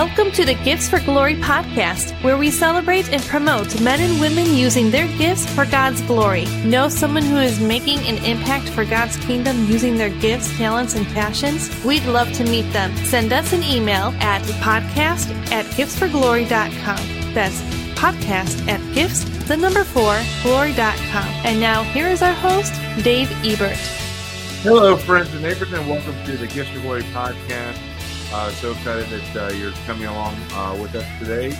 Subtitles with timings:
[0.00, 4.46] Welcome to the Gifts for Glory podcast, where we celebrate and promote men and women
[4.56, 6.46] using their gifts for God's glory.
[6.64, 11.06] Know someone who is making an impact for God's kingdom using their gifts, talents, and
[11.08, 11.68] passions?
[11.84, 12.96] We'd love to meet them.
[13.04, 17.34] Send us an email at podcast at giftsforglory.com.
[17.34, 17.60] That's
[17.94, 21.28] podcast at gifts, the number four, glory.com.
[21.44, 22.72] And now here is our host,
[23.04, 23.76] Dave Ebert.
[24.62, 27.78] Hello, friends and neighbors, and welcome to the Gifts for Glory podcast.
[28.32, 31.50] Uh, so excited that uh, you're coming along uh, with us today.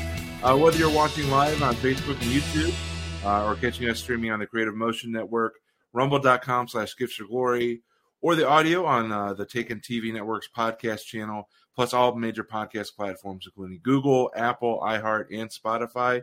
[0.41, 2.73] Uh, whether you're watching live on Facebook and YouTube
[3.25, 5.55] uh, or catching us streaming on the Creative Motion Network,
[5.93, 7.83] rumble.com slash gifts of glory,
[8.21, 12.95] or the audio on uh, the Taken TV Network's podcast channel, plus all major podcast
[12.95, 16.23] platforms, including Google, Apple, iHeart, and Spotify.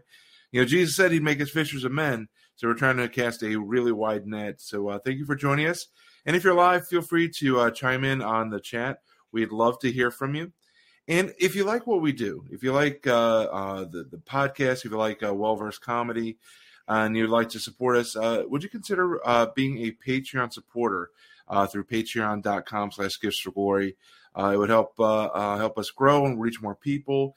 [0.53, 3.43] You know, Jesus said he'd make us fishers of men, so we're trying to cast
[3.43, 4.61] a really wide net.
[4.61, 5.87] So thank you for joining us.
[6.25, 8.99] And if you're live, feel free to chime in on the chat
[9.31, 10.51] We'd love to hear from you.
[11.07, 14.85] And if you like what we do, if you like uh, uh, the, the podcast,
[14.85, 16.37] if you like uh, well versed comedy,
[16.87, 21.09] and you'd like to support us, uh, would you consider uh, being a Patreon supporter
[21.47, 23.95] uh, through patreon.com slash gifts for glory?
[24.37, 27.35] it would help help us grow and reach more people,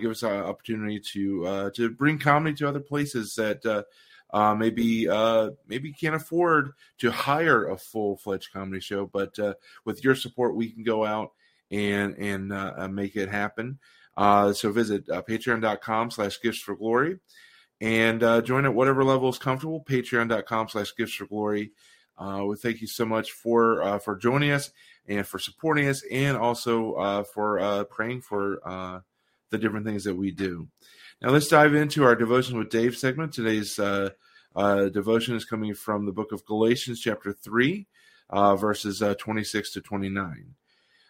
[0.00, 3.84] give us an opportunity to to bring comedy to other places that
[4.30, 9.54] uh, maybe uh, maybe can't afford to hire a full fledged comedy show, but uh,
[9.84, 11.32] with your support, we can go out
[11.70, 13.78] and and uh, uh, make it happen.
[14.16, 17.18] Uh, so visit patreon.com slash gifts for glory
[17.82, 19.84] and join at whatever level is comfortable.
[19.84, 21.72] Patreon.com slash gifts for glory.
[22.18, 24.70] we thank you so much for for joining us
[25.06, 29.02] and for supporting us, and also for praying for
[29.50, 30.66] the different things that we do.
[31.22, 33.32] Now let's dive into our devotion with Dave segment.
[33.32, 34.10] Today's uh,
[34.54, 37.86] uh, devotion is coming from the book of Galatians, chapter three,
[38.28, 40.54] uh, verses uh, twenty-six to twenty-nine.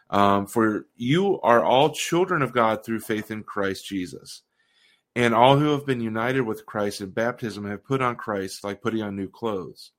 [0.08, 4.42] Um, For you are all children of God through faith in Christ Jesus,
[5.16, 8.82] and all who have been united with Christ in baptism have put on Christ, like
[8.82, 9.90] putting on new clothes.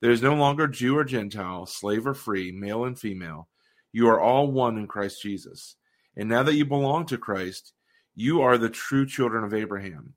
[0.00, 3.48] There is no longer Jew or Gentile, slave or free, male and female.
[3.92, 5.76] You are all one in Christ Jesus.
[6.16, 7.72] And now that you belong to Christ,
[8.16, 10.14] you are the true children of Abraham.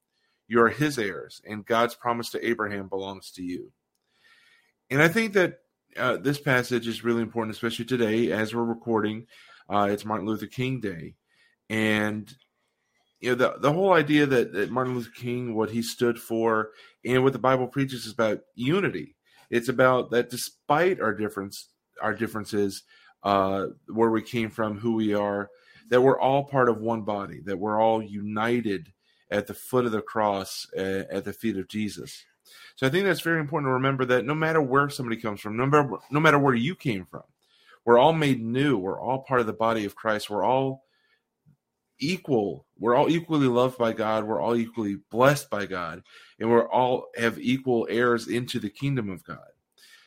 [0.48, 3.72] You are his heirs, and God's promise to Abraham belongs to you.
[4.90, 5.60] And I think that
[5.96, 9.28] uh, this passage is really important, especially today as we're recording.
[9.70, 11.16] Uh, it's Martin Luther King Day.
[11.70, 12.34] And
[13.20, 16.70] you know the the whole idea that, that Martin Luther King, what he stood for,
[17.06, 19.16] and what the Bible preaches is about unity.
[19.50, 21.70] It's about that despite our difference,
[22.02, 22.84] our differences,
[23.24, 25.50] uh, where we came from, who we are,
[25.90, 28.92] that we're all part of one body, that we're all united
[29.32, 32.26] at the foot of the cross uh, at the feet of Jesus.
[32.76, 35.58] So I think that's very important to remember that no matter where somebody comes from,
[35.58, 37.24] no matter no matter where you came from,
[37.86, 38.78] we're all made new.
[38.78, 40.30] We're all part of the body of Christ.
[40.30, 40.84] We're all
[42.00, 42.66] equal.
[42.78, 44.24] We're all equally loved by God.
[44.24, 46.04] We're all equally blessed by God,
[46.40, 49.40] and we're all have equal heirs into the kingdom of God.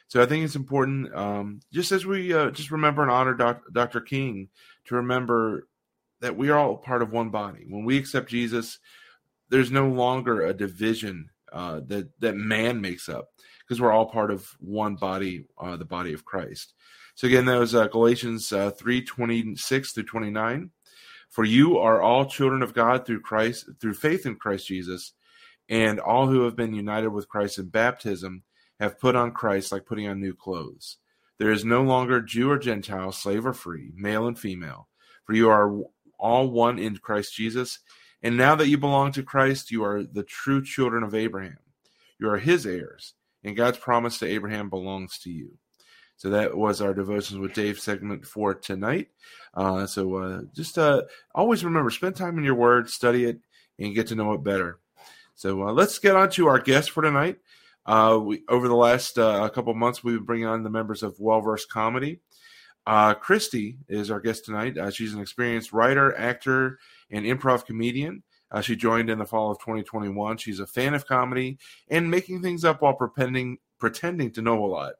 [0.09, 3.63] So I think it's important, um, just as we uh, just remember and honor Doc,
[3.73, 4.01] Dr.
[4.01, 4.49] King,
[4.85, 5.69] to remember
[6.23, 7.67] that we are all part of one body.
[7.69, 8.79] When we accept Jesus,
[9.51, 13.29] there's no longer a division uh, that that man makes up
[13.61, 16.73] because we're all part of one body, uh, the body of Christ.
[17.15, 20.71] So again, that was uh, Galatians uh, three twenty six through twenty nine.
[21.29, 25.13] For you are all children of God through Christ, through faith in Christ Jesus,
[25.69, 28.43] and all who have been united with Christ in baptism
[28.79, 30.99] have put on Christ like putting on new clothes.
[31.39, 34.89] There is no longer Jew or Gentile, slave or free, male and female,
[35.25, 35.83] for you are
[36.23, 37.81] all one in Christ Jesus.
[38.23, 41.59] And now that you belong to Christ, you are the true children of Abraham.
[42.19, 45.59] You are his heirs, and God's promise to Abraham belongs to you.
[46.17, 49.09] So that was our devotions with Dave segment for tonight.
[49.53, 51.03] Uh, so uh, just uh,
[51.35, 53.41] always remember, spend time in your word, study it,
[53.77, 54.79] and get to know it better.
[55.35, 57.39] So uh, let's get on to our guest for tonight.
[57.85, 61.19] Uh, we, over the last uh, couple months, we've been bringing on the members of
[61.19, 62.21] Well Versed Comedy.
[62.87, 64.77] Uh, Christy is our guest tonight.
[64.77, 66.79] Uh, she's an experienced writer, actor,
[67.11, 68.23] and improv comedian.
[68.51, 70.37] Uh, she joined in the fall of 2021.
[70.37, 71.59] She's a fan of comedy
[71.89, 74.95] and making things up while pretending pretending to know a lot.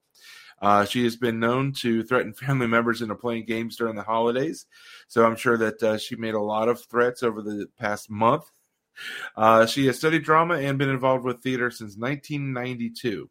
[0.61, 4.67] Uh, she has been known to threaten family members into playing games during the holidays,
[5.09, 8.51] so I'm sure that uh, she made a lot of threats over the past month.
[9.37, 13.29] Uh, she has studied drama and been involved with theater since 1992.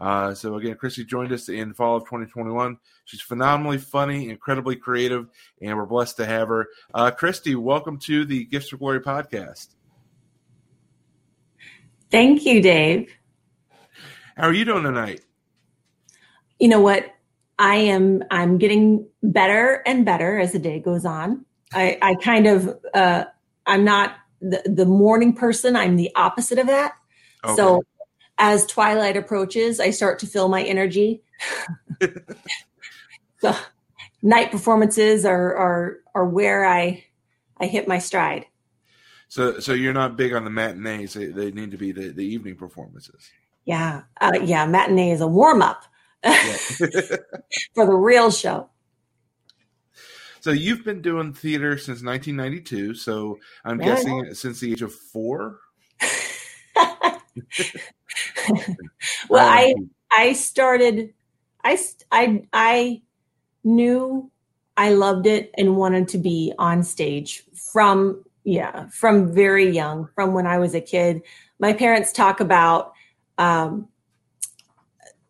[0.00, 2.78] Uh, so again, Christy joined us in fall of 2021.
[3.04, 5.26] She's phenomenally funny, incredibly creative,
[5.60, 6.68] and we're blessed to have her.
[6.94, 9.68] Uh, Christy, welcome to the Gifts for Glory podcast.
[12.10, 13.12] Thank you, Dave.
[14.36, 15.22] How are you doing tonight?
[16.58, 17.12] You know what?
[17.58, 18.22] I am.
[18.30, 21.44] I'm getting better and better as the day goes on.
[21.72, 23.24] I, I kind of, uh,
[23.66, 25.74] I'm not the, the morning person.
[25.74, 26.92] I'm the opposite of that.
[27.44, 27.56] Okay.
[27.56, 27.82] So
[28.38, 31.22] as twilight approaches, I start to feel my energy.
[33.38, 33.54] so
[34.22, 37.04] night performances are, are, are where I,
[37.58, 38.46] I hit my stride.
[39.28, 41.14] So, so you're not big on the matinees.
[41.14, 43.30] They, they need to be the, the evening performances.
[43.64, 44.02] Yeah.
[44.20, 44.64] Uh, yeah.
[44.66, 45.84] Matinee is a warm up
[46.22, 48.70] for the real show.
[50.40, 52.94] So you've been doing theater since 1992.
[52.94, 55.58] So I'm yeah, guessing since the age of four.
[59.28, 59.74] well, I
[60.10, 61.12] I started.
[61.64, 61.78] I
[62.10, 63.02] I I
[63.64, 64.30] knew
[64.76, 70.32] I loved it and wanted to be on stage from yeah from very young, from
[70.32, 71.22] when I was a kid.
[71.58, 72.92] My parents talk about
[73.36, 73.88] um,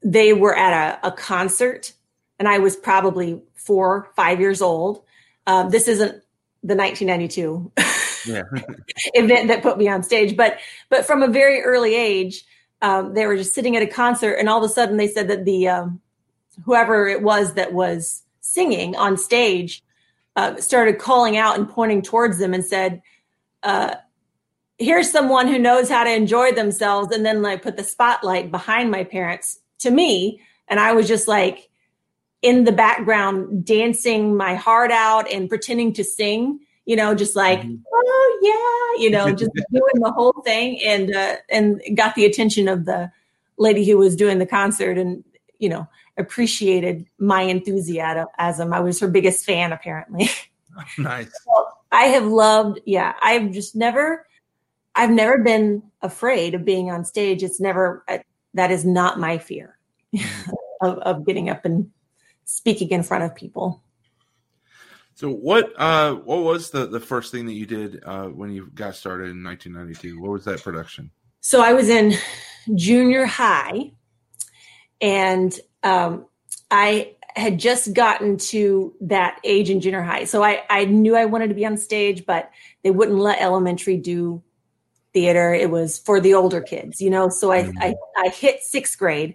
[0.02, 1.92] they were at a, a concert
[2.38, 5.02] and I was probably four, five years old.
[5.46, 6.22] Um, this isn't
[6.62, 7.72] the 1992
[8.26, 8.42] yeah.
[9.14, 12.44] event that put me on stage, but but from a very early age,
[12.82, 15.28] um, they were just sitting at a concert, and all of a sudden they said
[15.28, 16.00] that the um,
[16.64, 19.82] whoever it was that was singing on stage
[20.36, 23.02] uh, started calling out and pointing towards them and said,
[23.62, 23.94] uh,
[24.78, 28.90] "Here's someone who knows how to enjoy themselves," and then like put the spotlight behind
[28.90, 31.68] my parents to me, and I was just like
[32.42, 37.60] in the background dancing my heart out and pretending to sing you know just like
[37.60, 37.76] mm-hmm.
[37.92, 42.66] oh yeah you know just doing the whole thing and uh, and got the attention
[42.66, 43.10] of the
[43.58, 45.22] lady who was doing the concert and
[45.58, 45.86] you know
[46.16, 50.28] appreciated my enthusiasm i was her biggest fan apparently
[50.98, 54.26] nice so i have loved yeah i've just never
[54.94, 58.18] i've never been afraid of being on stage it's never uh,
[58.54, 59.76] that is not my fear
[60.14, 60.50] mm-hmm.
[60.80, 61.90] of, of getting up and
[62.48, 63.82] speaking in front of people.
[65.18, 68.70] So what uh, what was the, the first thing that you did uh, when you
[68.72, 70.22] got started in 1992?
[70.22, 71.10] What was that production?
[71.40, 72.14] So I was in
[72.76, 73.90] junior high,
[75.00, 76.26] and um,
[76.70, 80.22] I had just gotten to that age in junior high.
[80.22, 82.52] So I, I knew I wanted to be on stage, but
[82.84, 84.40] they wouldn't let elementary do
[85.12, 85.52] theater.
[85.52, 87.28] It was for the older kids, you know.
[87.28, 87.78] So I, mm-hmm.
[87.80, 89.34] I, I hit sixth grade,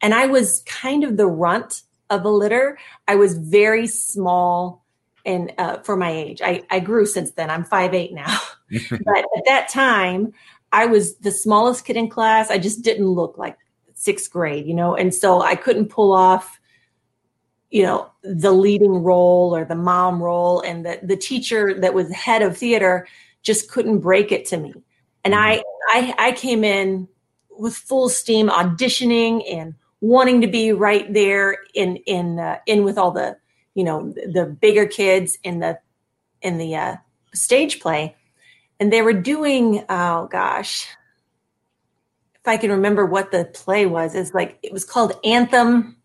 [0.00, 2.78] and I was kind of the runt of the litter.
[3.06, 4.83] I was very small
[5.24, 6.42] and uh, for my age.
[6.42, 7.50] I, I grew since then.
[7.50, 8.38] I'm five eight now.
[8.70, 10.32] but at that time,
[10.72, 12.50] I was the smallest kid in class.
[12.50, 13.56] I just didn't look like
[13.94, 16.58] sixth grade, you know, and so I couldn't pull off,
[17.70, 20.60] you know, the leading role or the mom role.
[20.60, 23.06] And the, the teacher that was head of theater
[23.42, 24.74] just couldn't break it to me.
[25.24, 27.08] And I, I, I came in
[27.50, 32.98] with full steam auditioning and wanting to be right there in in uh, in with
[32.98, 33.36] all the
[33.74, 35.78] you know the bigger kids in the
[36.42, 36.96] in the uh,
[37.34, 38.16] stage play,
[38.80, 40.86] and they were doing oh gosh,
[42.34, 45.96] if I can remember what the play was, it's like it was called Anthem.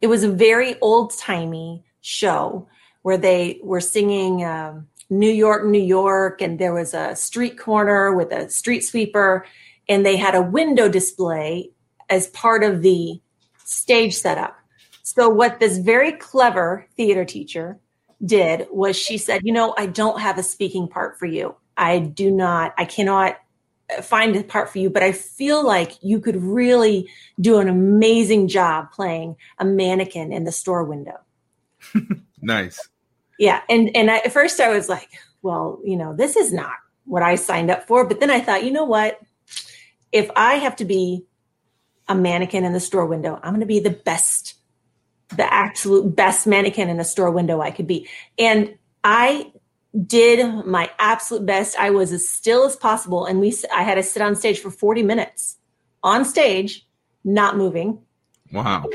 [0.00, 2.66] It was a very old timey show
[3.02, 8.14] where they were singing um, New York, New York, and there was a street corner
[8.14, 9.44] with a street sweeper,
[9.88, 11.70] and they had a window display
[12.08, 13.20] as part of the
[13.64, 14.59] stage setup.
[15.14, 17.78] So, what this very clever theater teacher
[18.24, 21.56] did was she said, You know, I don't have a speaking part for you.
[21.76, 23.36] I do not, I cannot
[23.96, 27.68] uh, find a part for you, but I feel like you could really do an
[27.68, 31.18] amazing job playing a mannequin in the store window.
[32.40, 32.78] nice.
[33.38, 33.62] Yeah.
[33.68, 35.08] And, and I, at first I was like,
[35.42, 36.74] well, you know, this is not
[37.04, 38.06] what I signed up for.
[38.06, 39.18] But then I thought, you know what?
[40.12, 41.24] If I have to be
[42.10, 43.38] a mannequin in the store window.
[43.40, 44.54] I'm going to be the best,
[45.36, 48.08] the absolute best mannequin in the store window I could be.
[48.38, 49.52] And I
[50.06, 51.76] did my absolute best.
[51.78, 53.26] I was as still as possible.
[53.26, 55.58] And we, I had to sit on stage for 40 minutes
[56.02, 56.86] on stage,
[57.24, 57.98] not moving.
[58.52, 58.86] Wow.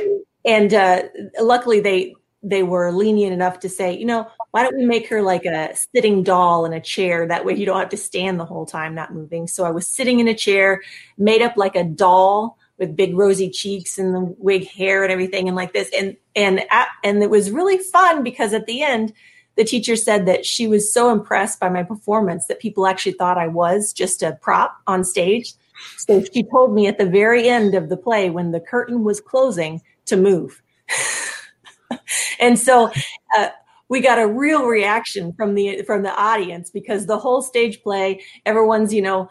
[0.45, 1.03] And uh,
[1.39, 5.21] luckily they, they were lenient enough to say, you know, why don't we make her
[5.21, 7.27] like a sitting doll in a chair?
[7.27, 9.47] That way you don't have to stand the whole time not moving.
[9.47, 10.81] So I was sitting in a chair,
[11.17, 15.47] made up like a doll with big rosy cheeks and the wig hair and everything
[15.47, 16.61] and like this and and
[17.03, 19.13] and it was really fun because at the end
[19.55, 23.37] the teacher said that she was so impressed by my performance that people actually thought
[23.37, 25.53] I was just a prop on stage.
[25.97, 29.21] So she told me at the very end of the play when the curtain was
[29.21, 30.61] closing to move.
[32.39, 32.91] and so
[33.37, 33.49] uh,
[33.87, 38.21] we got a real reaction from the from the audience because the whole stage play
[38.45, 39.29] everyone's you know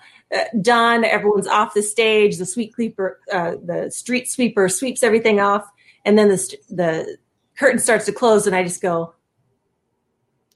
[0.60, 1.04] done.
[1.04, 2.38] Everyone's off the stage.
[2.38, 5.68] The sweep sweeper, uh, the street sweeper sweeps everything off,
[6.04, 7.18] and then the the
[7.56, 9.14] curtain starts to close, and I just go,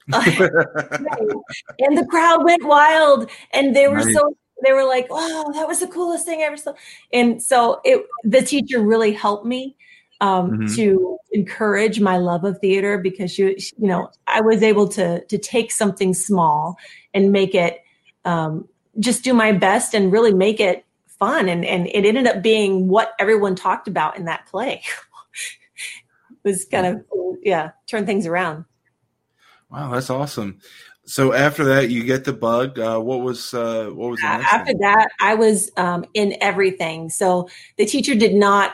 [0.13, 0.27] and
[1.97, 4.35] the crowd went wild and they were so
[4.65, 6.73] they were like oh that was the coolest thing i ever saw
[7.13, 9.75] and so it the teacher really helped me
[10.21, 10.75] um, mm-hmm.
[10.75, 15.37] to encourage my love of theater because you you know I was able to to
[15.37, 16.77] take something small
[17.13, 17.81] and make it
[18.25, 18.67] um,
[18.99, 22.87] just do my best and really make it fun and and it ended up being
[22.87, 24.81] what everyone talked about in that play
[26.31, 27.05] it was kind of
[27.43, 28.63] yeah turn things around
[29.69, 30.59] wow that's awesome
[31.05, 34.77] so after that you get the bug uh, what was uh, what was after thing?
[34.79, 38.73] that i was um, in everything so the teacher did not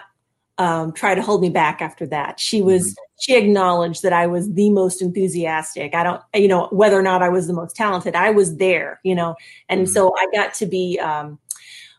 [0.58, 2.39] um, try to hold me back after that.
[2.39, 3.04] She was mm-hmm.
[3.17, 5.95] She acknowledged that I was the most enthusiastic.
[5.95, 9.00] I don't, you know, whether or not I was the most talented, I was there,
[9.03, 9.36] you know,
[9.69, 9.93] and mm-hmm.
[9.93, 11.00] so I got to be.
[11.00, 11.39] Um,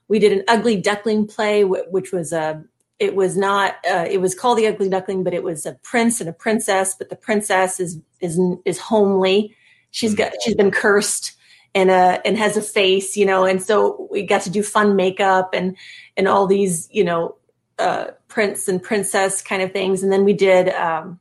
[0.09, 2.63] we did an ugly duckling play, which was a.
[2.99, 3.75] It was not.
[3.91, 6.95] Uh, it was called the Ugly Duckling, but it was a prince and a princess.
[6.97, 9.55] But the princess is is is homely.
[9.91, 10.31] She's mm-hmm.
[10.31, 10.43] got.
[10.43, 11.33] She's been cursed
[11.77, 13.45] and uh and has a face, you know.
[13.45, 15.77] And so we got to do fun makeup and
[16.17, 17.37] and all these, you know,
[17.79, 21.19] uh, prince and princess kind of things, and then we did um,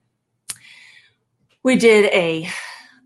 [1.64, 2.50] we did a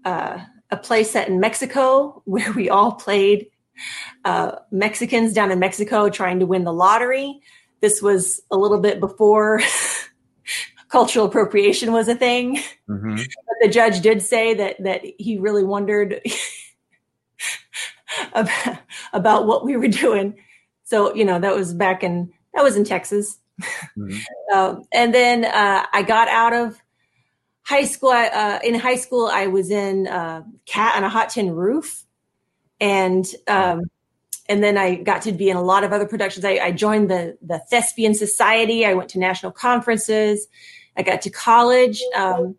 [0.05, 0.39] uh,
[0.69, 3.47] a play set in Mexico where we all played
[4.25, 7.39] uh, Mexicans down in Mexico trying to win the lottery.
[7.81, 9.61] This was a little bit before
[10.89, 12.57] cultural appropriation was a thing.
[12.89, 13.15] Mm-hmm.
[13.15, 16.21] But the judge did say that that he really wondered
[18.33, 18.77] about,
[19.13, 20.35] about what we were doing.
[20.83, 23.38] So you know that was back in that was in Texas.
[23.97, 24.17] Mm-hmm.
[24.53, 26.81] um, and then uh, I got out of
[27.69, 28.09] high school.
[28.09, 32.03] Uh, in high school, I was in uh, Cat on a Hot Tin Roof,
[32.81, 33.89] and um,
[34.49, 36.43] and then I got to be in a lot of other productions.
[36.43, 38.85] I, I, joined the the Thespian Society.
[38.85, 40.47] I went to national conferences.
[40.97, 42.55] I got to college, um,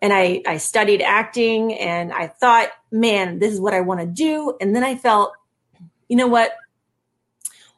[0.00, 1.74] and I I studied acting.
[1.74, 4.56] And I thought, man, this is what I want to do.
[4.60, 5.32] And then I felt,
[6.08, 6.54] you know what?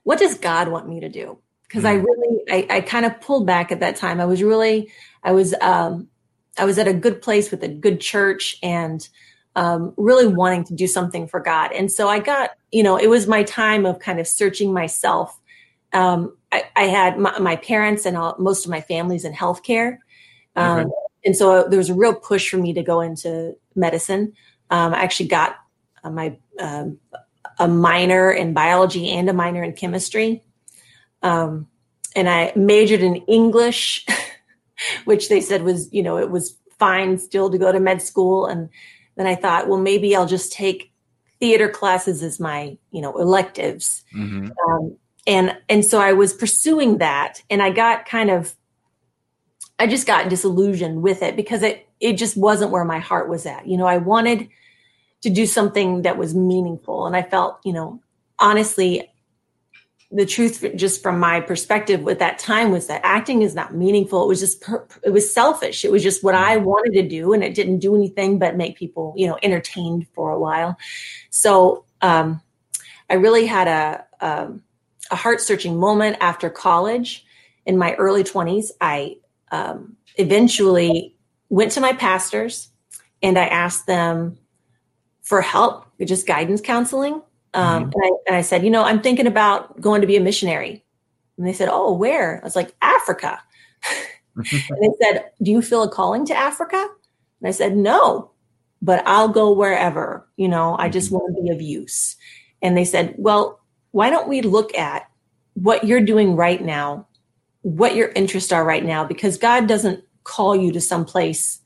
[0.03, 1.39] What does God want me to do?
[1.75, 2.05] Because I mm.
[2.05, 4.21] really I, I kind of pulled back at that time.
[4.21, 4.93] I was really
[5.25, 6.09] I was um,
[6.57, 9.07] I was at a good place with a good church and
[9.57, 11.73] um, really wanting to do something for God.
[11.73, 15.39] And so I got you know it was my time of kind of searching myself.
[15.93, 19.99] Um, I, I, had my, my parents and all, most of my families in healthcare.
[20.57, 20.91] Um,
[21.25, 24.33] And so there was a real push for me to go into medicine.
[24.71, 25.57] Um, I actually got
[26.03, 26.99] uh, my um,
[27.61, 30.43] a minor in biology and a minor in chemistry.
[31.25, 31.67] Um,
[32.15, 34.07] and I majored in English,
[35.05, 38.47] which they said was, you know, it was fine still to go to med school.
[38.47, 38.69] And
[39.17, 40.93] then I thought, well, maybe I'll just take
[41.41, 44.05] theater classes as my, you know, electives.
[44.15, 44.51] Mm-hmm.
[44.69, 48.55] Um, and and so I was pursuing that, and I got kind of,
[49.79, 53.47] I just got disillusioned with it because it it just wasn't where my heart was
[53.47, 53.67] at.
[53.67, 54.49] You know, I wanted
[55.23, 58.03] to do something that was meaningful, and I felt, you know,
[58.39, 59.11] honestly,
[60.15, 64.23] the truth just from my perspective at that time was that acting is not meaningful.
[64.23, 65.85] It was just per, it was selfish.
[65.85, 68.77] It was just what i wanted to do and it didn't do anything but make
[68.77, 70.79] people you know entertained for a while.
[71.31, 72.41] So um,
[73.11, 74.53] i really had a, a,
[75.11, 77.27] a heart searching moment after college.
[77.67, 79.17] In my early 20s i
[79.51, 81.17] um, eventually
[81.49, 82.71] went to my pastors
[83.21, 84.39] and i asked them
[85.23, 87.23] for help just guidance counseling
[87.55, 87.93] um, mm-hmm.
[87.95, 90.85] and, I, and I said, you know, I'm thinking about going to be a missionary.
[91.39, 92.41] And they said, oh, where?
[92.41, 93.41] I was like, Africa.
[94.37, 96.89] and they said, do you feel a calling to Africa?
[97.41, 98.31] And I said, no,
[98.83, 101.17] but I'll go wherever, you know, I just mm-hmm.
[101.17, 102.17] want to be of use.
[102.63, 103.61] And they said, well,
[103.93, 105.09] why don't we look at
[105.55, 107.07] what you're doing right now,
[107.63, 111.61] what your interests are right now, because God doesn't call you to some place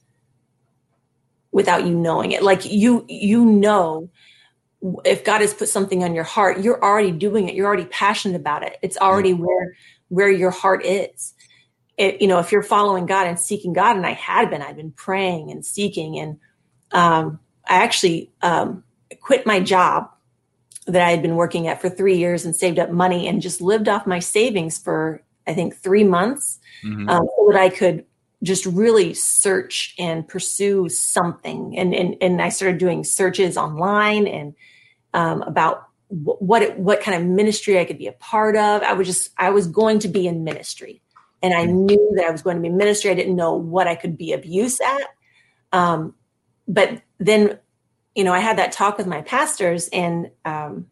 [1.52, 2.42] without you knowing it.
[2.42, 4.10] Like you, you know
[5.04, 7.54] if God has put something on your heart, you're already doing it.
[7.54, 8.76] You're already passionate about it.
[8.82, 9.76] It's already where
[10.08, 11.34] where your heart is.
[11.96, 14.76] It, you know, if you're following God and seeking God, and I had been, I'd
[14.76, 16.38] been praying and seeking, and
[16.92, 18.84] um, I actually um,
[19.20, 20.08] quit my job
[20.86, 23.60] that I had been working at for three years and saved up money and just
[23.60, 27.08] lived off my savings for I think three months, mm-hmm.
[27.08, 28.04] um, so that I could
[28.42, 31.76] just really search and pursue something.
[31.76, 34.54] And and and I started doing searches online and
[35.14, 38.82] um, about what it, what kind of ministry I could be a part of.
[38.82, 41.02] I was just I was going to be in ministry,
[41.42, 43.10] and I knew that I was going to be in ministry.
[43.10, 45.08] I didn't know what I could be of use at,
[45.72, 46.14] um,
[46.66, 47.58] but then
[48.14, 50.86] you know I had that talk with my pastors, and um,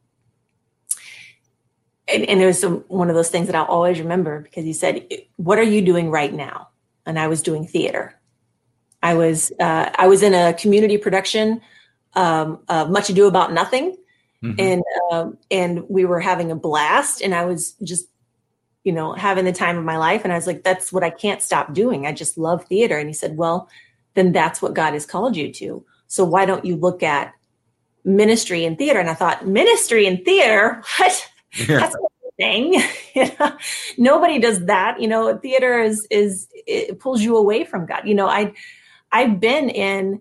[2.08, 4.72] and, and it was some, one of those things that I'll always remember because he
[4.72, 6.68] said, "What are you doing right now?"
[7.06, 8.14] And I was doing theater.
[9.02, 11.60] I was uh, I was in a community production,
[12.14, 13.96] um, uh, Much Ado About Nothing,
[14.42, 14.58] mm-hmm.
[14.58, 14.82] and
[15.12, 18.08] um, and we were having a blast, and I was just
[18.82, 21.10] you know having the time of my life, and I was like, that's what I
[21.10, 22.06] can't stop doing.
[22.06, 23.68] I just love theater, and he said, well,
[24.14, 25.84] then that's what God has called you to.
[26.08, 27.32] So why don't you look at
[28.04, 28.98] ministry and theater?
[28.98, 31.30] And I thought, ministry and theater, what?
[31.56, 31.78] Yeah.
[31.78, 31.96] That's
[32.36, 32.80] thing.
[33.98, 35.00] Nobody does that.
[35.00, 38.02] You know, theater is is it pulls you away from God.
[38.04, 38.52] You know, I
[39.12, 40.20] I've been in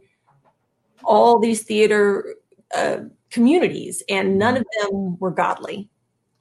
[1.03, 2.35] all these theater
[2.73, 5.89] uh, communities, and none of them were godly.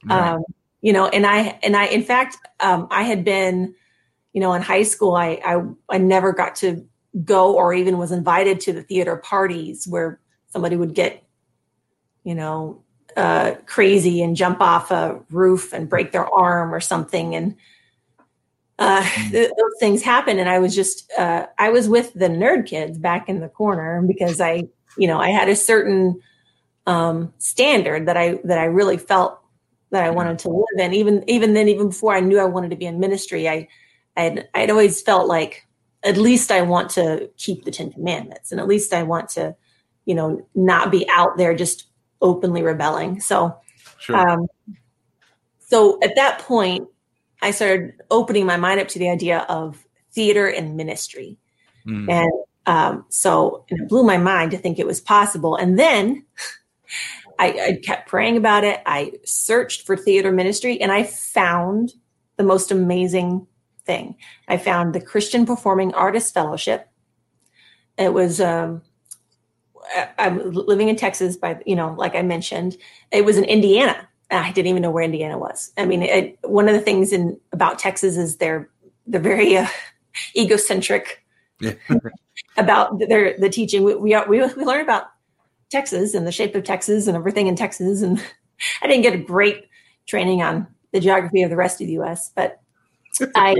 [0.04, 0.34] Right.
[0.34, 0.44] Um,
[0.80, 3.74] you know, and I and I in fact um, I had been,
[4.32, 6.86] you know, in high school I, I I never got to
[7.24, 11.24] go or even was invited to the theater parties where somebody would get,
[12.24, 12.83] you know,
[13.16, 17.34] uh, crazy and jump off a roof and break their arm or something.
[17.34, 17.56] And
[18.78, 19.30] uh, mm.
[19.30, 20.38] th- those things happen.
[20.38, 24.02] And I was just, uh, I was with the nerd kids back in the corner
[24.02, 24.64] because I,
[24.98, 26.20] you know, I had a certain
[26.86, 29.38] um, standard that I that I really felt
[29.90, 30.92] that I wanted to live in.
[30.92, 33.68] Even even then, even before I knew I wanted to be in ministry, I
[34.16, 35.66] I'd, I'd always felt like
[36.02, 39.56] at least I want to keep the Ten Commandments, and at least I want to,
[40.04, 41.86] you know, not be out there just
[42.24, 43.20] openly rebelling.
[43.20, 43.56] So,
[44.00, 44.16] sure.
[44.16, 44.46] um,
[45.60, 46.88] so at that point,
[47.40, 51.38] I started opening my mind up to the idea of theater and ministry.
[51.86, 52.10] Mm.
[52.10, 52.32] And
[52.66, 55.54] um, so it blew my mind to think it was possible.
[55.54, 56.24] And then
[57.38, 58.80] I, I kept praying about it.
[58.86, 61.92] I searched for theater ministry and I found
[62.36, 63.46] the most amazing
[63.84, 64.16] thing.
[64.48, 66.88] I found the Christian Performing Artists Fellowship.
[67.98, 68.82] It was um,
[70.18, 72.76] I'm living in Texas by, you know, like I mentioned,
[73.10, 74.08] it was in Indiana.
[74.30, 75.72] I didn't even know where Indiana was.
[75.76, 78.68] I mean, it, one of the things in about Texas is they're,
[79.06, 79.66] they're very uh,
[80.36, 81.24] egocentric
[81.60, 81.74] yeah.
[82.56, 83.84] about their, the teaching.
[83.84, 85.04] We, we, we, we learn about
[85.70, 88.02] Texas and the shape of Texas and everything in Texas.
[88.02, 88.22] And
[88.82, 89.68] I didn't get a great
[90.06, 92.60] training on the geography of the rest of the U.S., but
[93.34, 93.56] I,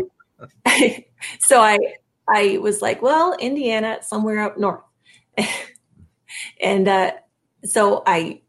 [0.65, 1.05] I
[1.41, 1.79] so I,
[2.29, 4.81] I was like, well, Indiana, somewhere up north.
[6.61, 7.13] And uh,
[7.65, 8.41] so I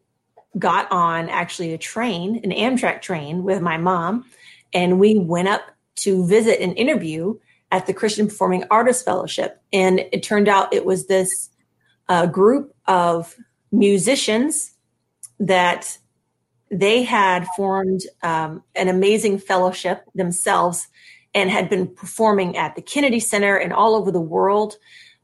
[0.58, 4.26] got on actually a train, an Amtrak train with my mom,
[4.74, 5.62] and we went up
[5.98, 7.38] to visit an interview
[7.72, 9.62] at the Christian Performing Artists Fellowship.
[9.74, 11.50] And it turned out it was this
[12.08, 13.36] uh, group of
[13.72, 14.74] musicians
[15.40, 15.98] that
[16.72, 20.88] they had formed um, an amazing fellowship themselves
[21.34, 24.76] and had been performing at the Kennedy Center and all over the world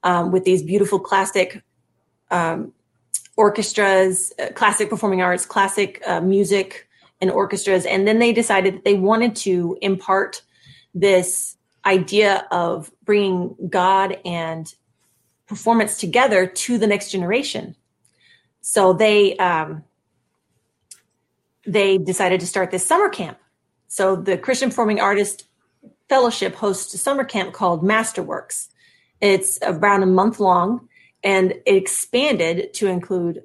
[0.04, 1.62] um, with these beautiful classic
[2.32, 2.74] um,
[3.38, 6.88] orchestras, uh, classic performing arts, classic uh, music,
[7.22, 7.86] and orchestras.
[7.86, 10.42] And then they decided that they wanted to impart
[10.94, 14.74] this idea of bringing God and
[15.48, 17.76] performance together to the next generation.
[18.62, 19.84] So they um,
[21.66, 23.38] they decided to start this summer camp.
[23.88, 25.46] So the Christian Performing Artist
[26.10, 28.68] Fellowship hosts a summer camp called Masterworks.
[29.20, 30.88] It's around a month long
[31.24, 33.44] and it expanded to include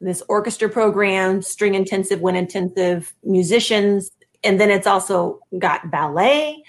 [0.00, 4.10] this orchestra program, string intensive, wind intensive musicians,
[4.44, 6.62] and then it's also got ballet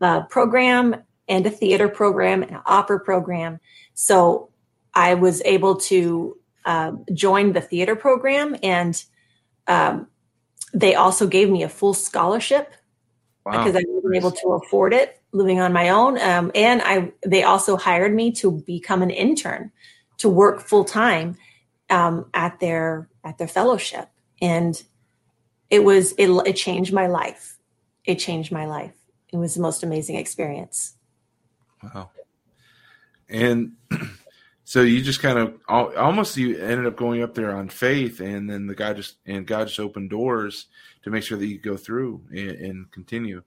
[0.00, 0.94] uh, program
[1.28, 3.58] and a theater program and an opera program.
[3.94, 4.50] So
[4.94, 9.02] I was able to uh, join the theater program, and
[9.66, 10.06] um,
[10.72, 12.72] they also gave me a full scholarship
[13.44, 13.52] wow.
[13.52, 16.18] because I wasn't able to afford it living on my own.
[16.20, 19.70] Um, and I they also hired me to become an intern
[20.18, 21.36] to work full time
[21.90, 24.08] um, at their at their fellowship,
[24.40, 24.82] and
[25.70, 27.58] it was it, it changed my life.
[28.04, 28.94] It changed my life.
[29.32, 30.94] It was the most amazing experience.
[31.82, 32.10] Wow.
[33.28, 33.72] And
[34.64, 38.48] so you just kind of almost you ended up going up there on faith, and
[38.48, 40.66] then the guy just and God just opened doors
[41.02, 43.42] to make sure that you go through and, and continue.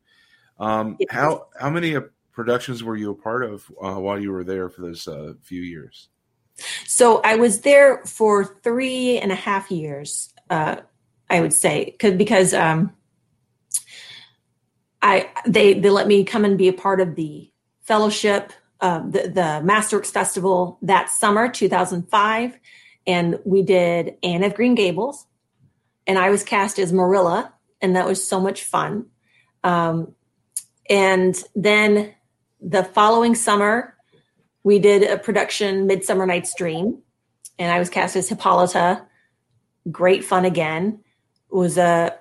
[0.61, 0.97] Um.
[1.09, 1.97] How how many
[2.31, 5.61] productions were you a part of uh, while you were there for those uh, few
[5.61, 6.09] years?
[6.85, 10.77] So I was there for three and a half years, uh,
[11.29, 12.93] I would say, because um,
[15.01, 19.23] I they they let me come and be a part of the fellowship, uh, the
[19.23, 22.59] the Masterworks Festival that summer, 2005,
[23.07, 25.25] and we did Anne of Green Gables,
[26.05, 29.07] and I was cast as Marilla, and that was so much fun.
[29.63, 30.15] Um,
[30.91, 32.13] and then
[32.59, 33.95] the following summer,
[34.63, 37.01] we did a production, Midsummer Night's Dream,
[37.57, 39.07] and I was cast as Hippolyta.
[39.89, 40.99] Great fun again.
[41.49, 42.19] It was a,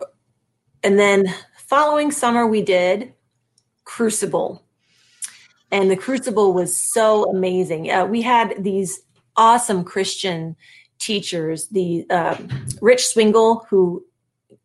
[0.85, 1.25] and then
[1.67, 3.13] following summer we did
[3.85, 4.65] Crucible,
[5.73, 7.91] and the Crucible was so amazing.
[7.91, 9.01] Uh, we had these
[9.37, 10.55] awesome Christian
[11.01, 12.37] teachers, the uh,
[12.81, 14.05] Rich Swingle, who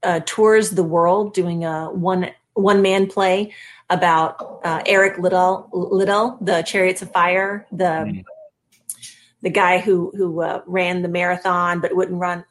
[0.04, 3.54] uh, tours the world doing a one one man play
[3.90, 8.22] about uh, Eric Little, Liddell, the Chariots of Fire, the mm-hmm.
[9.42, 12.44] the guy who who uh, ran the marathon but wouldn't run.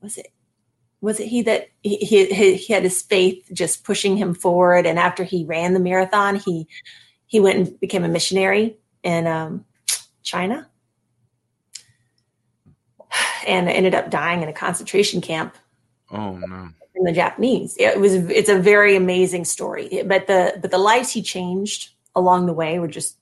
[0.00, 0.28] Was it
[1.00, 4.98] was it he that he, he, he had his faith just pushing him forward, and
[4.98, 6.66] after he ran the marathon, he
[7.26, 9.64] he went and became a missionary in um,
[10.22, 10.68] China
[13.46, 15.56] and ended up dying in a concentration camp.
[16.10, 16.70] Oh no!
[16.94, 20.02] In the Japanese, it was it's a very amazing story.
[20.04, 23.16] But the but the lives he changed along the way were just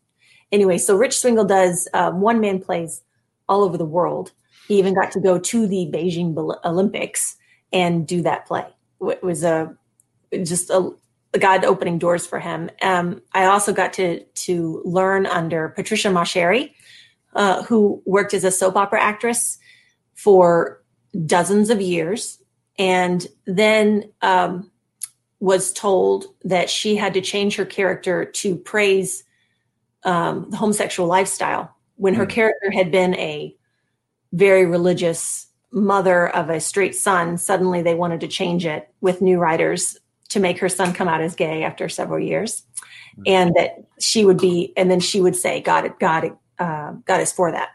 [0.50, 0.76] anyway.
[0.78, 3.02] So Rich Swingle does um, one man plays
[3.48, 4.32] all over the world.
[4.66, 7.36] He even got to go to the Beijing Olympics
[7.72, 8.66] and do that play.
[9.02, 9.76] It was a
[10.42, 10.90] just a,
[11.38, 12.70] God opening doors for him.
[12.82, 16.72] Um, I also got to to learn under Patricia Mauceri,
[17.34, 19.58] uh, who worked as a soap opera actress
[20.14, 20.82] for
[21.26, 22.39] dozens of years
[22.80, 24.70] and then um,
[25.38, 29.22] was told that she had to change her character to praise
[30.04, 32.30] um, the homosexual lifestyle when her mm.
[32.30, 33.54] character had been a
[34.32, 39.38] very religious mother of a straight son suddenly they wanted to change it with new
[39.38, 39.98] writers
[40.30, 42.64] to make her son come out as gay after several years
[43.18, 43.22] mm.
[43.26, 47.30] and that she would be and then she would say god god uh, god is
[47.30, 47.68] for that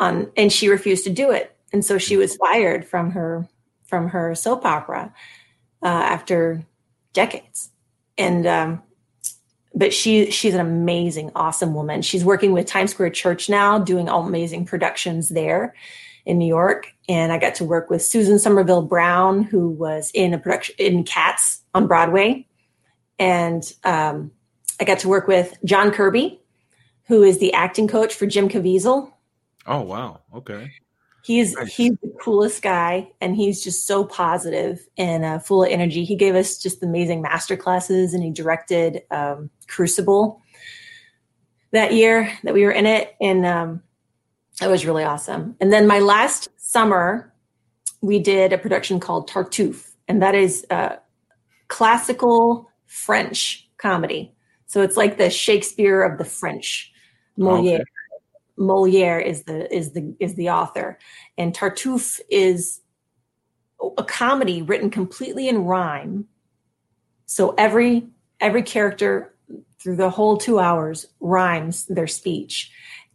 [0.00, 3.48] um, and she refused to do it, and so she was fired from her
[3.84, 5.12] from her soap opera
[5.82, 6.62] uh, after
[7.12, 7.70] decades.
[8.16, 8.82] And um,
[9.74, 12.02] but she she's an amazing, awesome woman.
[12.02, 15.74] She's working with Times Square Church now, doing all amazing productions there
[16.26, 16.92] in New York.
[17.08, 21.04] And I got to work with Susan Somerville Brown, who was in a production in
[21.04, 22.46] Cats on Broadway,
[23.18, 24.32] and um,
[24.80, 26.40] I got to work with John Kirby,
[27.06, 29.12] who is the acting coach for Jim Caviezel
[29.66, 30.20] Oh wow.
[30.34, 30.70] Okay.
[31.22, 31.74] He's nice.
[31.74, 36.04] he's the coolest guy, and he's just so positive and uh, full of energy.
[36.04, 40.40] He gave us just amazing master classes, and he directed um, Crucible
[41.72, 43.82] that year that we were in it, and um,
[44.62, 45.56] it was really awesome.
[45.60, 47.32] And then my last summer,
[48.00, 50.96] we did a production called Tartuffe, and that is uh,
[51.68, 54.34] classical French comedy.
[54.66, 56.92] So it's like the Shakespeare of the French,
[57.36, 57.76] Moliere.
[57.76, 57.84] Okay.
[58.60, 60.98] Moliere is the is the is the author,
[61.36, 62.80] and Tartuffe is
[63.96, 66.26] a comedy written completely in rhyme.
[67.26, 68.06] So every
[68.38, 69.34] every character
[69.80, 72.70] through the whole two hours rhymes their speech,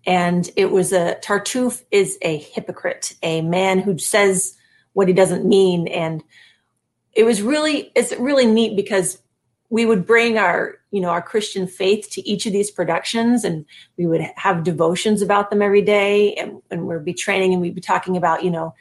[0.06, 4.58] and it was a Tartuffe is a hypocrite, a man who says
[4.94, 6.24] what he doesn't mean, and
[7.14, 9.20] it was really it's really neat because
[9.70, 13.66] we would bring our you know our christian faith to each of these productions and
[13.98, 17.76] we would have devotions about them every day and, and we'd be training and we'd
[17.76, 18.74] be talking about you know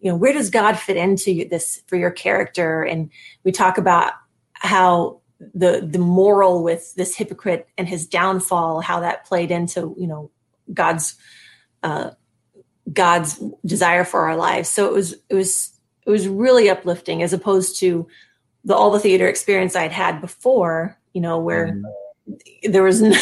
[0.00, 2.82] you know where does god fit into this for your character?
[2.82, 3.10] And
[3.44, 4.12] we talk about
[4.52, 5.20] how
[5.54, 10.30] the the moral with this hypocrite and his downfall how that played into you know
[10.74, 11.16] god's
[11.84, 12.10] uh
[12.92, 14.68] god's desire for our lives.
[14.68, 15.72] So it was it was
[16.06, 18.06] it was really uplifting as opposed to
[18.68, 22.70] the all the theater experience I'd had before, you know, where mm-hmm.
[22.70, 23.16] there was no,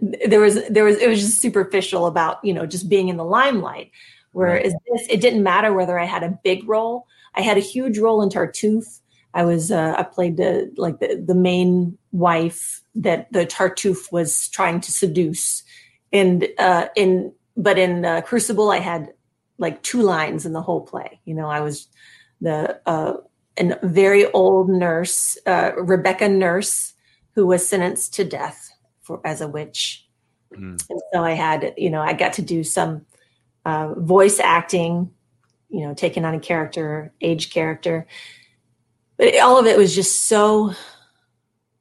[0.26, 3.24] there was there was it was just superficial about you know just being in the
[3.24, 3.92] limelight.
[4.32, 4.82] Whereas right.
[4.92, 7.06] this, it didn't matter whether I had a big role.
[7.34, 8.98] I had a huge role in Tartuffe.
[9.34, 14.48] I was uh, I played the like the the main wife that the Tartuffe was
[14.48, 15.62] trying to seduce,
[16.12, 19.12] and uh, in but in uh, Crucible I had
[19.58, 21.20] like two lines in the whole play.
[21.24, 21.86] You know, I was
[22.40, 22.80] the
[23.58, 26.94] a very old nurse, uh, Rebecca Nurse,
[27.34, 28.70] who was sentenced to death
[29.02, 30.06] for as a witch.
[30.54, 30.82] Mm.
[30.88, 33.04] And so I had, you know, I got to do some
[33.64, 35.10] uh, voice acting,
[35.68, 38.06] you know, taking on a character, age character.
[39.16, 40.74] But all of it was just so,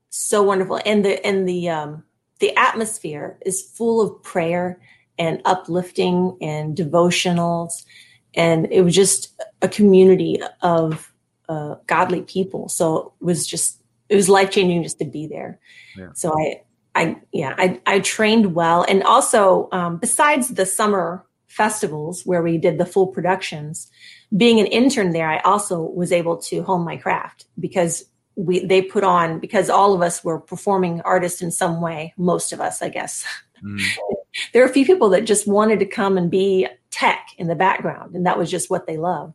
[0.09, 2.03] so wonderful, and the and the um,
[2.39, 4.79] the atmosphere is full of prayer
[5.17, 7.85] and uplifting and devotionals,
[8.33, 11.10] and it was just a community of
[11.49, 12.69] uh, godly people.
[12.69, 15.59] So it was just it was life changing just to be there.
[15.97, 16.09] Yeah.
[16.13, 16.61] So I
[16.95, 22.57] I yeah I I trained well, and also um, besides the summer festivals where we
[22.57, 23.89] did the full productions,
[24.35, 28.81] being an intern there, I also was able to hone my craft because we they
[28.81, 32.13] put on because all of us were performing artists in some way.
[32.17, 33.25] Most of us, I guess.
[33.63, 33.81] Mm.
[34.53, 37.55] there are a few people that just wanted to come and be tech in the
[37.55, 39.33] background, and that was just what they loved.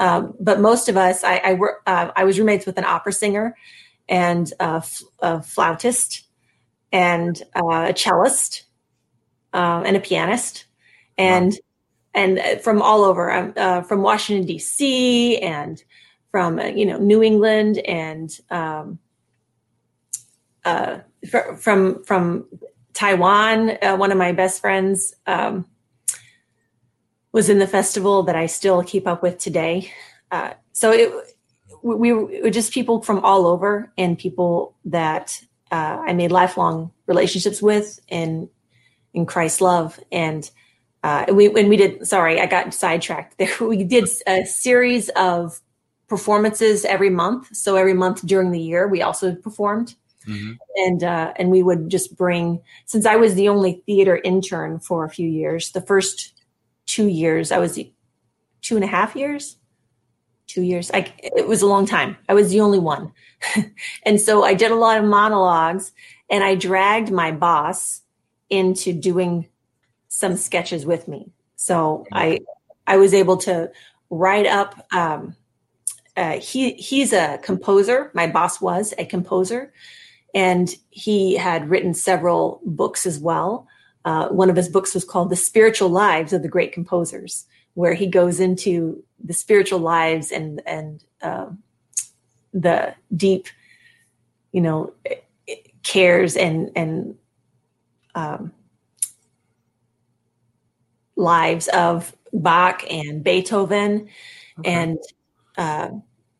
[0.00, 3.54] Um, but most of us, I I, uh, I was roommates with an opera singer
[4.08, 4.82] and a,
[5.42, 6.24] flautist
[6.90, 8.64] and uh, a cellist
[9.52, 10.64] um, and a pianist,
[11.18, 11.58] and wow.
[12.14, 15.38] and from all over, um, uh, from Washington D.C.
[15.38, 15.84] and
[16.30, 18.98] from uh, you know New England and um,
[20.64, 20.98] uh,
[21.30, 22.46] fr- from from
[22.94, 23.76] Taiwan.
[23.82, 25.66] Uh, one of my best friends um,
[27.32, 29.92] was in the festival that I still keep up with today.
[30.30, 31.12] Uh, so it
[31.82, 35.40] we were just people from all over and people that
[35.70, 38.48] uh, I made lifelong relationships with in
[39.14, 40.50] in Christ's love and.
[41.02, 45.58] Uh, we when we did sorry I got sidetracked there we did a series of
[46.10, 47.56] performances every month.
[47.56, 49.94] So every month during the year, we also performed.
[50.26, 50.52] Mm-hmm.
[50.76, 55.04] And uh, and we would just bring since I was the only theater intern for
[55.04, 55.70] a few years.
[55.70, 56.34] The first
[56.90, 57.78] two years, I was
[58.62, 59.56] two and a half years,
[60.46, 60.90] two years.
[60.92, 62.16] I, it was a long time.
[62.28, 63.12] I was the only one,
[64.04, 65.92] and so I did a lot of monologues,
[66.28, 68.02] and I dragged my boss
[68.48, 69.48] into doing
[70.08, 71.30] some sketches with me.
[71.54, 72.40] So I
[72.86, 73.70] I was able to
[74.10, 75.36] write up um,
[76.16, 78.10] uh, he he's a composer.
[78.14, 79.72] My boss was a composer,
[80.34, 83.68] and he had written several books as well.
[84.04, 87.94] Uh, one of his books was called "The Spiritual Lives of the Great Composers," where
[87.94, 91.46] he goes into the spiritual lives and and uh,
[92.52, 93.48] the deep,
[94.52, 94.92] you know,
[95.82, 97.16] cares and and
[98.14, 98.52] um,
[101.16, 104.08] lives of Bach and Beethoven
[104.58, 104.72] okay.
[104.72, 104.98] and
[105.58, 105.90] uh,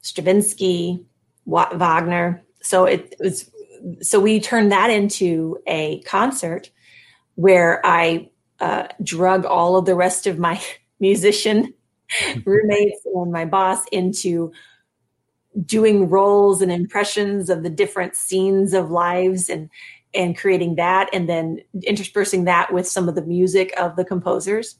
[0.03, 1.05] Stravinsky,
[1.46, 2.42] Wagner.
[2.62, 3.51] So it was
[4.03, 6.70] so we turned that into a concert
[7.40, 10.61] where I uh, drug all of the rest of my
[11.00, 11.74] musician
[12.44, 14.53] roommates and my boss into
[15.64, 19.68] doing roles and impressions of the different scenes of lives and
[20.12, 24.76] and creating that and then interspersing that with some of the music of the composers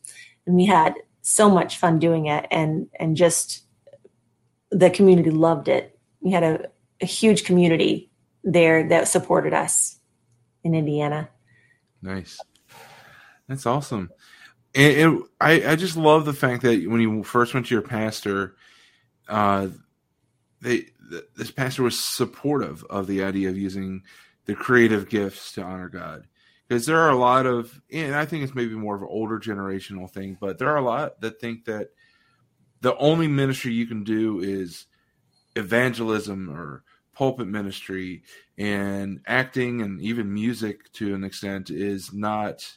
[0.47, 3.65] and we had so much fun doing it and and just
[4.71, 5.99] the community loved it.
[6.21, 6.69] We had a,
[7.01, 8.11] a huge community
[8.45, 9.99] there that supported us
[10.65, 11.29] in Indiana.
[12.03, 12.39] Nice.
[13.51, 14.11] That's awesome.
[14.77, 17.83] And, and, I, I just love the fact that when you first went to your
[17.83, 18.55] pastor,
[19.29, 19.69] uh,
[20.61, 20.87] they
[21.37, 24.03] this pastor was supportive of the idea of using
[24.45, 26.29] the creative gifts to honor God.
[26.69, 29.41] Because there are a lot of, and I think it's maybe more of an older
[29.41, 31.89] generational thing, but there are a lot that think that
[32.81, 34.87] the only ministry you can do is
[35.57, 38.23] evangelism or pulpit ministry
[38.57, 42.77] and acting and even music to an extent is not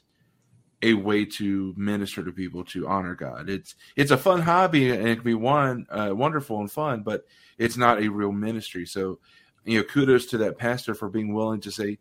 [0.83, 3.49] a way to minister to people to honor God.
[3.49, 7.25] It's it's a fun hobby and it can be one uh, wonderful and fun, but
[7.57, 8.85] it's not a real ministry.
[8.85, 9.19] So,
[9.63, 11.97] you know, kudos to that pastor for being willing to say,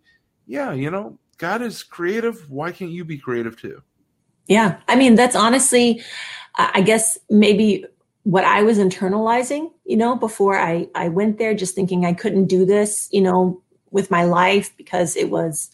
[0.47, 2.51] yeah, you know, God is creative.
[2.51, 3.83] Why can't you be creative too?
[4.49, 6.03] Yeah, I mean that's honestly,
[6.57, 7.87] I guess maybe
[8.25, 12.47] what I was internalizing, you know, before I, I went there, just thinking I couldn't
[12.47, 15.71] do this, you know, with my life because it was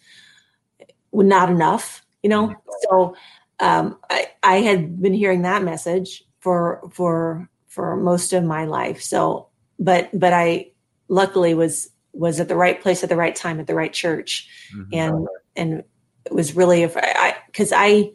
[1.12, 2.54] not enough, you know.
[2.88, 3.16] So
[3.60, 9.02] um, I, I had been hearing that message for for for most of my life.
[9.02, 10.72] So, but but I
[11.08, 14.48] luckily was was at the right place at the right time at the right church,
[14.74, 14.90] mm-hmm.
[14.92, 15.84] and and
[16.24, 18.10] it was really because I, because I,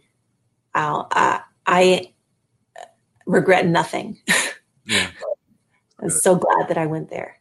[0.76, 2.14] I I
[3.26, 4.20] regret nothing.
[4.86, 5.10] Yeah.
[6.00, 7.40] I'm so glad that I went there.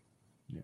[0.54, 0.62] Yeah.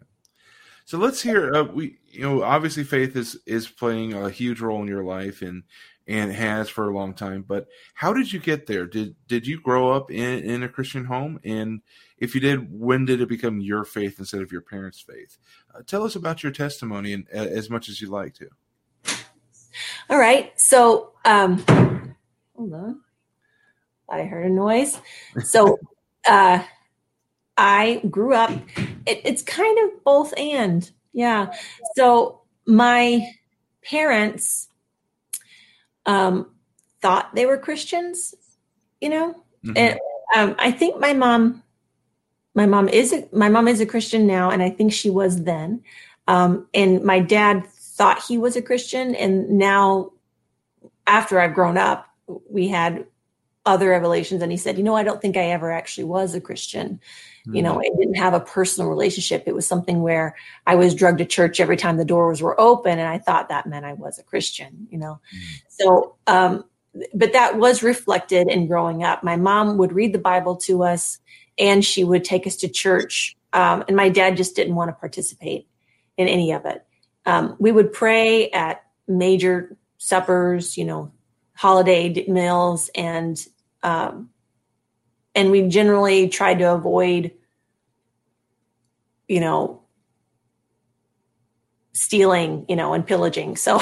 [0.84, 1.52] So let's hear.
[1.52, 5.42] Uh, we, you know, obviously faith is is playing a huge role in your life,
[5.42, 5.64] and
[6.06, 7.44] and has for a long time.
[7.46, 8.86] But how did you get there?
[8.86, 11.38] Did did you grow up in in a Christian home?
[11.44, 11.82] And
[12.16, 15.38] if you did, when did it become your faith instead of your parents' faith?
[15.74, 18.48] Uh, tell us about your testimony, and uh, as much as you'd like to.
[20.10, 20.58] All right.
[20.58, 21.58] So, um,
[22.56, 23.00] hold on.
[24.08, 25.00] I heard a noise.
[25.44, 25.78] So
[26.28, 26.62] uh,
[27.56, 28.50] I grew up,
[29.06, 30.90] it, it's kind of both and.
[31.12, 31.52] Yeah.
[31.96, 33.30] So my
[33.82, 34.68] parents
[36.06, 36.50] um,
[37.00, 38.34] thought they were Christians,
[39.00, 39.76] you know, mm-hmm.
[39.76, 39.98] and
[40.36, 41.62] um, I think my mom,
[42.54, 45.44] my mom is a, my mom is a Christian now, and I think she was
[45.44, 45.82] then.
[46.26, 50.12] Um, and my dad thought he was a Christian, and now
[51.06, 52.06] after I've grown up,
[52.50, 53.06] we had
[53.68, 56.40] other revelations and he said you know i don't think i ever actually was a
[56.40, 57.00] christian
[57.46, 57.54] mm-hmm.
[57.54, 57.80] you know mm.
[57.80, 60.34] i didn't have a personal relationship it was something where
[60.66, 63.66] i was drugged to church every time the doors were open and i thought that
[63.66, 65.54] meant i was a christian you know mm-hmm.
[65.68, 66.64] so um
[67.14, 71.18] but that was reflected in growing up my mom would read the bible to us
[71.58, 74.92] and she would take us to church um, and my dad just didn't want to
[74.92, 75.66] participate
[76.16, 76.84] in any of it
[77.26, 81.12] um, we would pray at major suppers, you know,
[81.54, 83.44] holiday meals, and
[83.82, 84.30] um,
[85.34, 87.32] and we generally tried to avoid,
[89.28, 89.82] you know,
[91.92, 93.56] stealing, you know, and pillaging.
[93.56, 93.80] So,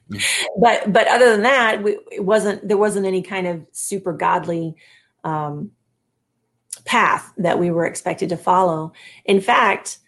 [0.58, 4.74] but but other than that, we, it wasn't there wasn't any kind of super godly
[5.24, 5.70] um,
[6.84, 8.92] path that we were expected to follow.
[9.24, 9.98] In fact,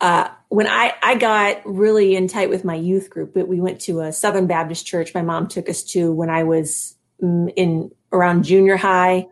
[0.00, 4.00] uh, when I, I got really in tight with my youth group, we went to
[4.00, 8.44] a Southern Baptist church my mom took us to when I was mm, in around
[8.44, 9.26] junior high,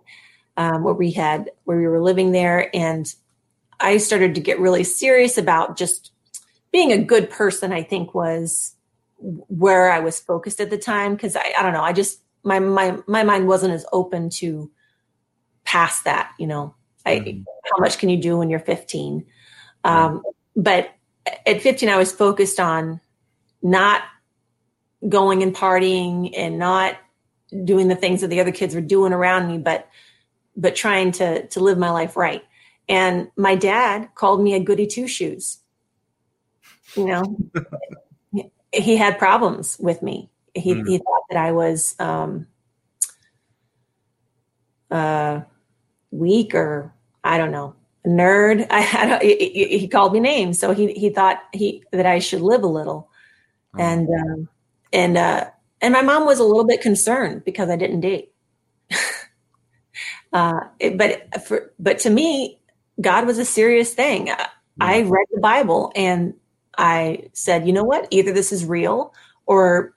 [0.56, 3.12] um, where we had where we were living there, and
[3.78, 6.12] I started to get really serious about just
[6.72, 7.72] being a good person.
[7.72, 8.74] I think was
[9.18, 12.58] where I was focused at the time because I, I don't know I just my
[12.58, 14.70] my my mind wasn't as open to
[15.64, 16.32] past that.
[16.38, 17.42] You know, I, mm-hmm.
[17.72, 19.24] how much can you do when you're 15?
[19.84, 20.22] Um,
[20.56, 20.90] but
[21.46, 23.00] at 15 i was focused on
[23.62, 24.02] not
[25.08, 26.96] going and partying and not
[27.64, 29.88] doing the things that the other kids were doing around me but
[30.56, 32.44] but trying to to live my life right
[32.88, 35.58] and my dad called me a goody two shoes
[36.94, 37.36] you know
[38.72, 40.86] he had problems with me he, mm.
[40.88, 42.46] he thought that i was um
[44.90, 45.40] uh
[46.10, 46.92] weak or
[47.24, 47.74] i don't know
[48.06, 48.66] nerd.
[48.70, 52.40] I, I he, he, called me names, so he he thought he that I should
[52.40, 53.10] live a little,
[53.74, 53.80] oh.
[53.80, 54.48] and um,
[54.92, 58.32] and uh, and my mom was a little bit concerned because I didn't date.
[60.32, 62.60] uh, it, but for but to me,
[63.00, 64.30] God was a serious thing.
[64.30, 64.48] I,
[64.80, 66.34] I read the Bible and
[66.78, 68.08] I said, you know what?
[68.10, 69.14] Either this is real
[69.46, 69.94] or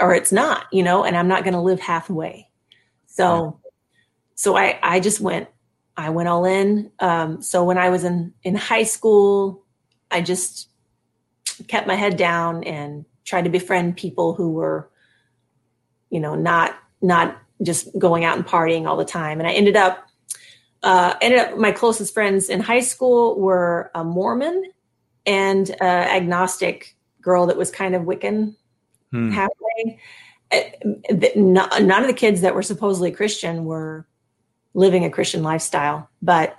[0.00, 2.48] or it's not, you know, and I'm not going to live halfway.
[3.06, 3.60] So
[4.34, 5.48] so I I just went
[5.96, 6.90] I went all in.
[7.00, 9.64] Um, so when I was in in high school,
[10.10, 10.68] I just
[11.68, 14.88] kept my head down and tried to befriend people who were,
[16.10, 19.38] you know, not not just going out and partying all the time.
[19.38, 20.06] And I ended up
[20.82, 24.70] uh, ended up my closest friends in high school were a Mormon
[25.24, 28.54] and a agnostic girl that was kind of Wiccan
[29.10, 29.30] hmm.
[29.30, 29.98] halfway.
[30.52, 30.60] Uh,
[31.34, 34.06] none of the kids that were supposedly Christian were
[34.74, 36.08] living a Christian lifestyle.
[36.22, 36.56] But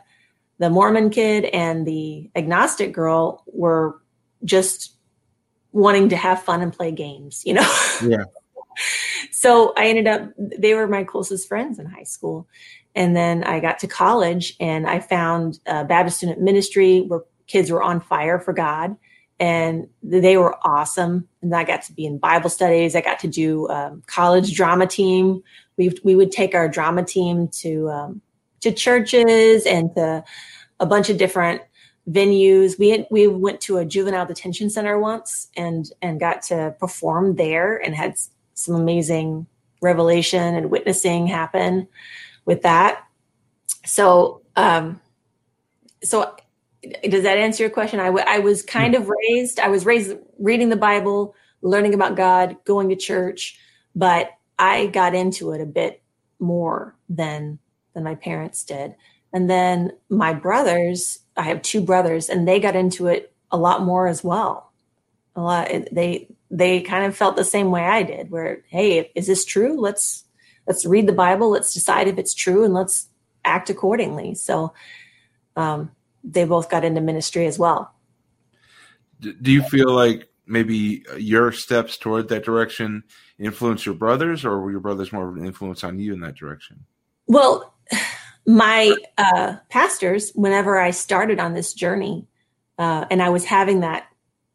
[0.58, 4.02] the Mormon kid and the agnostic girl were
[4.44, 4.94] just
[5.72, 7.74] wanting to have fun and play games, you know?
[8.04, 8.26] Yeah.
[9.32, 12.48] So I ended up, they were my closest friends in high school.
[12.96, 17.70] And then I got to college and I found a Baptist student ministry where kids
[17.70, 18.98] were on fire for God
[19.40, 21.28] and they were awesome.
[21.42, 22.96] And I got to be in Bible studies.
[22.96, 25.44] I got to do um, college drama team.
[25.78, 28.22] We we would take our drama team to um,
[28.62, 30.24] to churches and to
[30.80, 31.62] a bunch of different
[32.10, 32.80] venues.
[32.80, 37.36] We had, we went to a juvenile detention center once and and got to perform
[37.36, 38.16] there and had
[38.58, 39.46] some amazing
[39.82, 41.88] revelation and witnessing happen
[42.46, 43.04] with that.
[43.86, 45.00] So um,
[46.04, 46.36] so
[47.04, 48.00] does that answer your question?
[48.00, 52.16] I, w- I was kind of raised, I was raised reading the Bible, learning about
[52.16, 53.60] God, going to church,
[53.96, 56.02] but I got into it a bit
[56.40, 57.60] more than
[57.94, 58.96] than my parents did.
[59.34, 63.84] And then my brothers, I have two brothers, and they got into it a lot
[63.84, 64.72] more as well.
[65.36, 69.28] A lot they they kind of felt the same way I did, where hey, is
[69.28, 69.80] this true?
[69.80, 70.26] Let's
[70.66, 73.08] let's read the Bible, let's decide if it's true, and let's
[73.46, 74.36] act accordingly.
[74.36, 74.74] So
[75.56, 75.92] um,
[76.24, 77.94] they both got into ministry as well.
[79.20, 83.04] Do you feel like maybe your steps toward that direction
[83.40, 86.36] influenced your brothers, or were your brothers more of an influence on you in that
[86.36, 86.86] direction?
[87.26, 87.74] Well,
[88.46, 92.28] my uh, pastors, whenever I started on this journey,
[92.78, 94.08] uh, and I was having that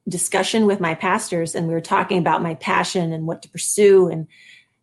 [0.08, 4.08] discussion with my pastors, and we were talking about my passion and what to pursue,
[4.08, 4.26] and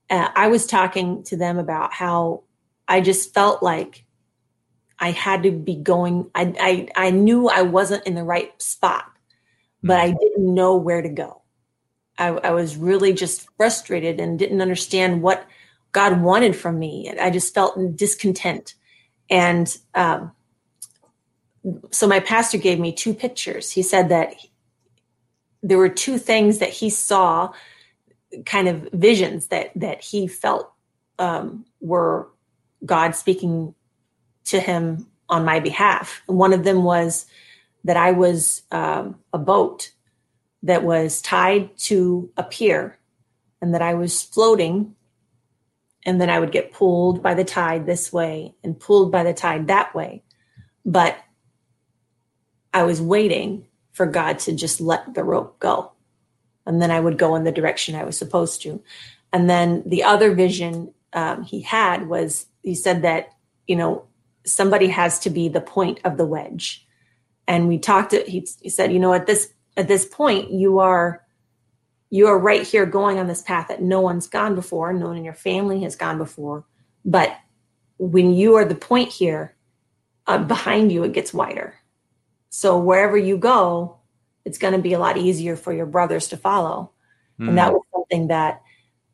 [0.10, 2.44] uh, I was talking to them about how
[2.87, 4.06] I just felt like
[4.98, 6.29] I had to be going.
[6.33, 9.06] I, I, I knew I wasn't in the right spot,
[9.83, 10.17] but I mm-hmm.
[10.19, 11.41] didn't know where to go.
[12.17, 15.48] I, I was really just frustrated and didn't understand what
[15.91, 17.12] God wanted from me.
[17.19, 18.75] I just felt discontent.
[19.29, 20.31] And um,
[21.91, 23.71] so my pastor gave me two pictures.
[23.71, 24.33] He said that
[25.62, 27.51] there were two things that he saw,
[28.45, 30.71] kind of visions that that he felt
[31.17, 32.29] um, were
[32.85, 33.73] God speaking
[34.45, 36.21] to him on my behalf.
[36.25, 37.25] One of them was
[37.83, 39.91] that I was um, a boat
[40.63, 42.97] that was tied to a pier
[43.62, 44.95] and that I was floating
[46.05, 49.33] and then I would get pulled by the tide this way and pulled by the
[49.33, 50.23] tide that way.
[50.85, 51.17] But
[52.73, 53.67] I was waiting
[54.00, 55.91] for God to just let the rope go.
[56.65, 58.81] and then I would go in the direction I was supposed to.
[59.33, 63.33] And then the other vision um, he had was he said that
[63.67, 64.06] you know
[64.45, 66.87] somebody has to be the point of the wedge,
[67.45, 68.13] and we talked.
[68.13, 71.21] He, he said, you know, at this at this point, you are
[72.10, 75.17] you are right here going on this path that no one's gone before, no one
[75.17, 76.63] in your family has gone before.
[77.04, 77.35] But
[77.97, 79.58] when you are the point here,
[80.25, 81.75] uh, behind you, it gets wider.
[82.50, 83.97] So wherever you go,
[84.45, 86.91] it's going to be a lot easier for your brothers to follow.
[87.39, 87.50] Mm.
[87.50, 87.73] And that hmm.
[87.73, 88.62] was something that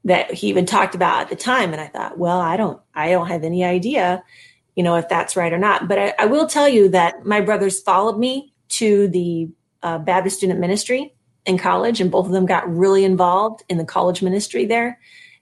[0.06, 1.74] that he even talked about at the time.
[1.74, 4.24] And I thought, well, I don't, I don't have any idea,
[4.76, 5.88] you know, if that's right or not.
[5.88, 9.50] But I, I will tell you that my brothers followed me to the
[9.82, 11.14] uh, Baptist Student Ministry
[11.48, 15.00] in college, and both of them got really involved in the college ministry there.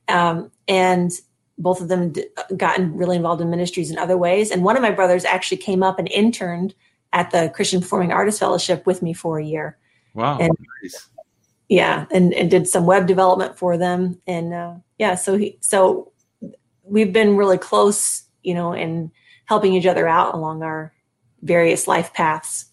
[0.07, 1.11] Um, and
[1.57, 2.25] both of them d-
[2.55, 4.49] gotten really involved in ministries in other ways.
[4.49, 6.73] And one of my brothers actually came up and interned
[7.13, 9.77] at the Christian Performing Artist Fellowship with me for a year.
[10.13, 10.39] Wow.
[10.39, 10.51] And,
[10.83, 11.09] nice.
[11.69, 12.05] Yeah.
[12.11, 14.19] And, and did some web development for them.
[14.27, 16.11] And uh, yeah, so he, so
[16.83, 19.11] we've been really close, you know, and
[19.45, 20.93] helping each other out along our
[21.41, 22.65] various life paths.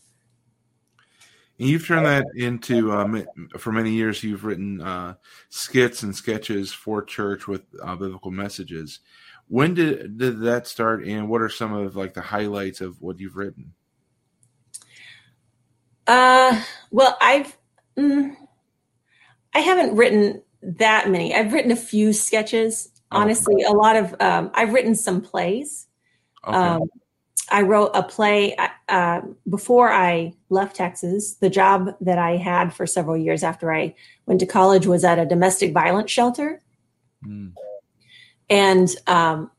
[1.58, 3.26] And you've turned that into um,
[3.58, 4.24] for many years.
[4.24, 5.14] You've written uh,
[5.50, 9.00] skits and sketches for church with uh, biblical messages.
[9.46, 13.20] When did did that start, and what are some of like the highlights of what
[13.20, 13.74] you've written?
[16.06, 17.56] Uh, well, I've
[17.96, 18.36] mm,
[19.54, 21.34] I haven't written that many.
[21.34, 22.88] I've written a few sketches.
[23.12, 25.88] Honestly, a lot of um, I've written some plays.
[26.46, 26.56] Okay.
[26.56, 26.88] Um,
[27.50, 28.56] I wrote a play
[28.88, 31.34] uh, before I left Texas.
[31.34, 33.94] The job that I had for several years after I
[34.26, 36.62] went to college was at a domestic violence shelter.
[37.26, 37.52] Mm.
[38.48, 39.50] And um,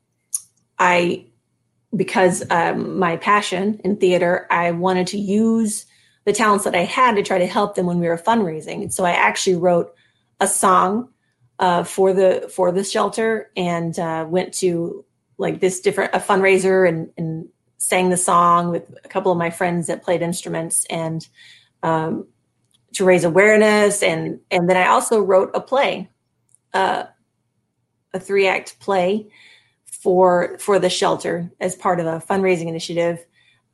[0.79, 1.25] I,
[1.95, 5.85] because um, my passion in theater, I wanted to use
[6.25, 8.81] the talents that I had to try to help them when we were fundraising.
[8.81, 9.93] And so I actually wrote
[10.39, 11.09] a song
[11.59, 15.05] uh, for the for the shelter and uh, went to
[15.37, 17.47] like this different a fundraiser and, and
[17.77, 21.27] sang the song with a couple of my friends that played instruments and
[21.83, 22.27] um,
[22.93, 26.09] to raise awareness and and then I also wrote a play,
[26.73, 27.05] uh,
[28.13, 29.27] a three act play
[29.85, 33.23] for for the shelter as part of a fundraising initiative.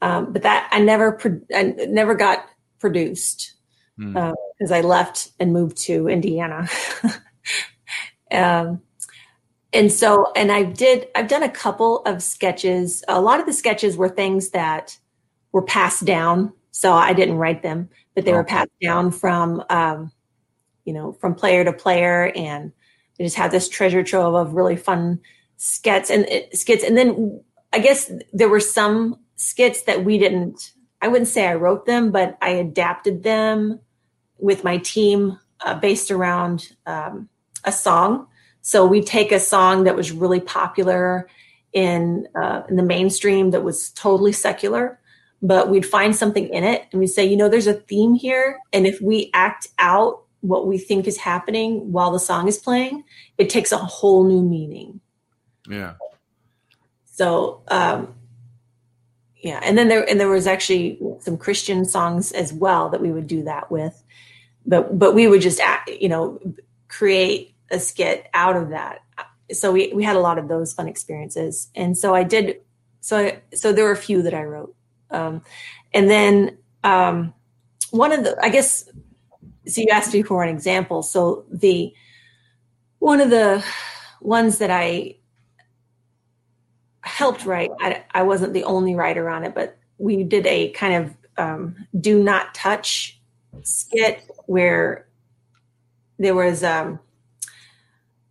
[0.01, 2.45] Um, but that I never pro- I never got
[2.79, 3.55] produced
[3.97, 4.71] because mm.
[4.71, 6.69] uh, I left and moved to Indiana.
[8.31, 8.81] um,
[9.73, 13.53] and so and i did i've done a couple of sketches a lot of the
[13.53, 14.97] sketches were things that
[15.51, 20.11] were passed down so i didn't write them but they were passed down from um,
[20.85, 22.71] you know from player to player and
[23.19, 25.19] I just had this treasure trove of really fun
[25.57, 27.41] skits and uh, skits and then
[27.73, 32.11] i guess there were some skits that we didn't i wouldn't say i wrote them
[32.11, 33.79] but i adapted them
[34.37, 37.29] with my team uh, based around um,
[37.63, 38.27] a song
[38.67, 41.29] so we take a song that was really popular
[41.71, 44.99] in uh, in the mainstream that was totally secular,
[45.41, 48.59] but we'd find something in it and we'd say, you know, there's a theme here,
[48.73, 53.05] and if we act out what we think is happening while the song is playing,
[53.37, 54.99] it takes a whole new meaning.
[55.69, 55.93] Yeah.
[57.05, 58.15] So um,
[59.47, 63.11] yeah, and then there and there was actually some Christian songs as well that we
[63.11, 63.95] would do that with,
[64.65, 66.39] but but we would just act, you know,
[66.87, 69.03] create a skit out of that.
[69.51, 71.69] So we, we had a lot of those fun experiences.
[71.75, 72.61] And so I did,
[73.01, 74.75] so, I, so there were a few that I wrote.
[75.11, 75.41] Um,
[75.93, 77.33] and then um,
[77.91, 78.89] one of the, I guess,
[79.65, 81.03] so you asked me for an example.
[81.03, 81.93] So the,
[82.99, 83.63] one of the
[84.21, 85.16] ones that I
[87.17, 90.93] helped write, I, I wasn't the only writer on it, but we did a kind
[91.03, 93.19] of um, do not touch
[93.63, 95.07] skit where
[96.19, 96.99] there was um,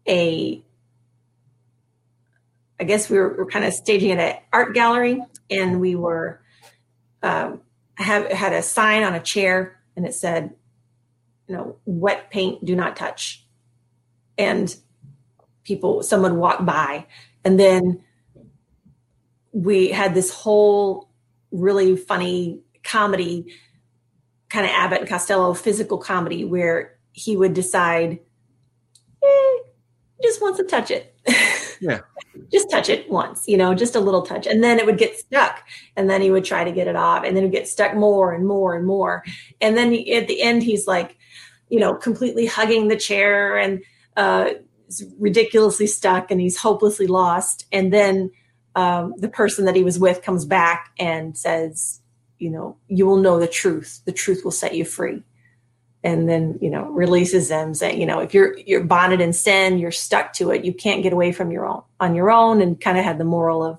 [0.09, 0.63] a
[2.79, 5.21] I guess we were, we were kind of staging at an art gallery,
[5.51, 6.41] and we were
[7.25, 7.63] um,
[7.97, 10.55] have had a sign on a chair, and it said,
[11.49, 13.45] "You know, wet paint, do not touch."
[14.39, 14.73] And
[15.65, 17.07] people, someone walked by,
[17.45, 18.05] and then
[19.57, 21.09] we had this whole
[21.51, 23.47] really funny comedy,
[24.51, 28.19] kind of Abbott and Costello physical comedy, where he would decide
[29.23, 31.15] he just wants to touch it.
[31.79, 32.01] Yeah.
[32.51, 34.47] just touch it once, you know, just a little touch.
[34.47, 35.63] And then it would get stuck.
[35.95, 37.23] And then he would try to get it off.
[37.23, 39.23] And then it would get stuck more and more and more.
[39.61, 41.19] And then at the end, he's like,
[41.69, 43.83] you know, completely hugging the chair and
[44.17, 44.53] uh,
[45.19, 47.67] ridiculously stuck and he's hopelessly lost.
[47.71, 48.31] And then
[48.77, 52.01] um, the person that he was with comes back and says,
[52.39, 54.03] you know, you will know the truth.
[54.05, 55.25] The truth will set you free.
[56.05, 59.79] And then you know releases them saying you know if you're you're bonded in sin
[59.79, 60.65] you're stuck to it.
[60.65, 63.25] You can't get away from your own on your own and kind of had the
[63.25, 63.79] moral of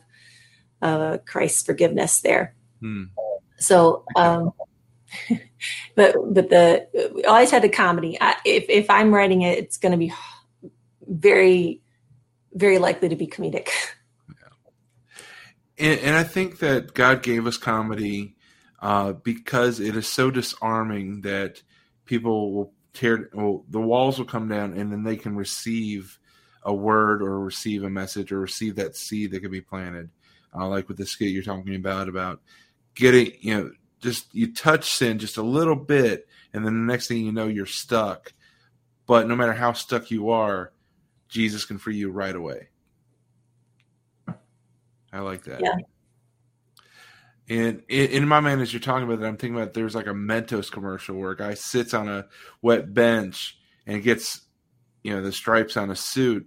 [0.81, 2.53] uh, christ's forgiveness there.
[2.81, 3.03] Hmm.
[3.59, 4.51] so um
[5.95, 8.17] but but the I always had the comedy.
[8.19, 10.11] I, if if i'm writing it it's going to be
[11.07, 11.79] very
[12.55, 13.69] very likely to be comedic
[15.77, 18.35] and, and i think that god gave us comedy
[18.79, 21.61] uh, because it is so disarming that
[22.05, 26.19] people will tear well, the walls will come down and then they can receive
[26.63, 30.09] a word or receive a message or receive that seed that could be planted.
[30.55, 32.41] Uh, like with the skit you're talking about about
[32.95, 37.07] getting you know just you touch sin just a little bit and then the next
[37.07, 38.33] thing you know you're stuck.
[39.05, 40.71] But no matter how stuck you are
[41.29, 42.69] jesus can free you right away
[45.17, 45.75] i like that yeah
[47.49, 50.13] and in my mind, as you're talking about that, I'm thinking about there's like a
[50.13, 52.25] Mentos commercial where a guy sits on a
[52.61, 54.41] wet bench and gets,
[55.01, 56.45] you know, the stripes on a suit,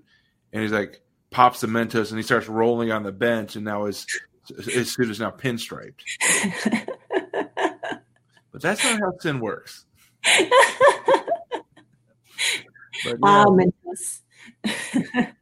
[0.52, 1.00] and he's like
[1.30, 4.04] pops the Mentos and he starts rolling on the bench, and now his
[4.64, 6.02] his suit is now pinstriped.
[8.52, 9.86] but that's not how sin works.
[10.22, 10.52] but,
[13.22, 13.66] ah, yeah.
[14.66, 15.34] Mentos.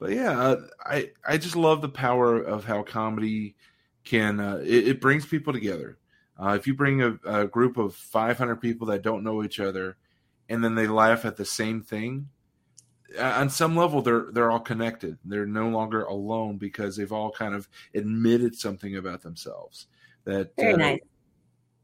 [0.00, 3.54] but yeah, uh, I I just love the power of how comedy
[4.02, 5.98] can uh, it, it, brings people together.
[6.42, 9.98] Uh, if you bring a, a, group of 500 people that don't know each other,
[10.48, 12.30] and then they laugh at the same thing,
[13.18, 15.18] on some level they're they're all connected.
[15.24, 19.86] They're no longer alone because they've all kind of admitted something about themselves.
[20.24, 21.00] That very uh, nice.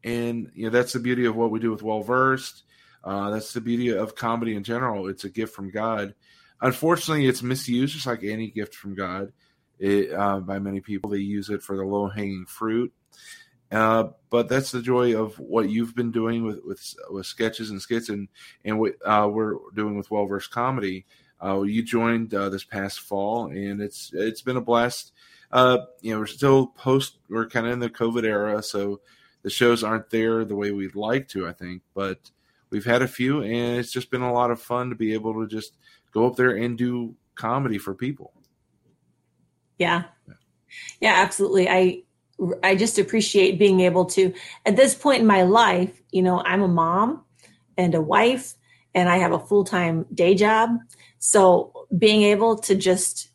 [0.05, 2.63] And you know that's the beauty of what we do with Well Versed.
[3.05, 5.07] Uh, that's the beauty of comedy in general.
[5.07, 6.15] It's a gift from God.
[6.61, 9.33] Unfortunately, it's misused just like any gift from God
[9.79, 11.11] it, uh, by many people.
[11.11, 12.93] They use it for the low hanging fruit.
[13.71, 17.83] Uh, but that's the joy of what you've been doing with with, with sketches and
[17.83, 18.29] skits, and
[18.65, 21.05] and what uh, we're doing with well versed comedy.
[21.43, 25.13] Uh, you joined uh, this past fall, and it's it's been a blast.
[25.51, 29.01] Uh, you know, we're still post, we're kind of in the COVID era, so
[29.43, 31.83] the shows aren't there the way we'd like to, I think.
[31.95, 32.31] But
[32.71, 35.35] we've had a few, and it's just been a lot of fun to be able
[35.35, 35.77] to just
[36.13, 38.33] go up there and do comedy for people.
[39.79, 40.05] Yeah.
[41.01, 41.69] Yeah, absolutely.
[41.69, 42.03] I
[42.63, 44.33] I just appreciate being able to
[44.67, 47.25] at this point in my life, you know, I'm a mom
[47.79, 48.55] and a wife
[48.95, 50.71] and I have a full-time day job.
[51.19, 53.31] So being able to just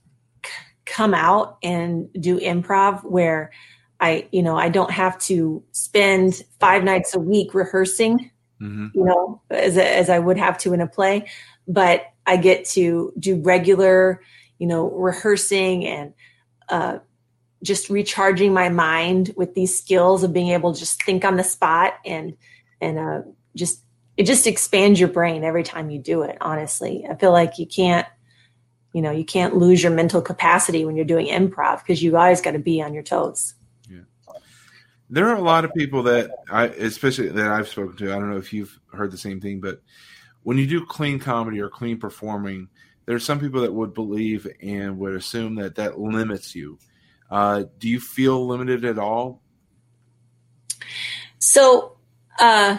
[0.45, 0.51] c-
[0.85, 3.51] come out and do improv where
[3.99, 8.87] I, you know, I don't have to spend 5 nights a week rehearsing, mm-hmm.
[8.93, 11.27] you know, as as I would have to in a play,
[11.67, 14.21] but I get to do regular,
[14.57, 16.13] you know, rehearsing and
[16.69, 16.99] uh,
[17.61, 21.43] just recharging my mind with these skills of being able to just think on the
[21.43, 22.37] spot and
[22.79, 23.21] and uh,
[23.53, 23.83] just
[24.15, 27.05] it just expands your brain every time you do it honestly.
[27.05, 28.07] I feel like you can't
[28.93, 32.39] you know you can't lose your mental capacity when you're doing improv because you always
[32.39, 33.55] got to be on your toes.
[33.89, 34.03] Yeah.
[35.09, 38.29] There are a lot of people that i especially that i've spoken to i don't
[38.29, 39.81] know if you've heard the same thing but
[40.43, 42.67] when you do clean comedy or clean performing
[43.05, 46.77] there's some people that would believe and would assume that that limits you.
[47.29, 49.41] Uh, do you feel limited at all?
[51.39, 51.97] So,
[52.39, 52.77] uh,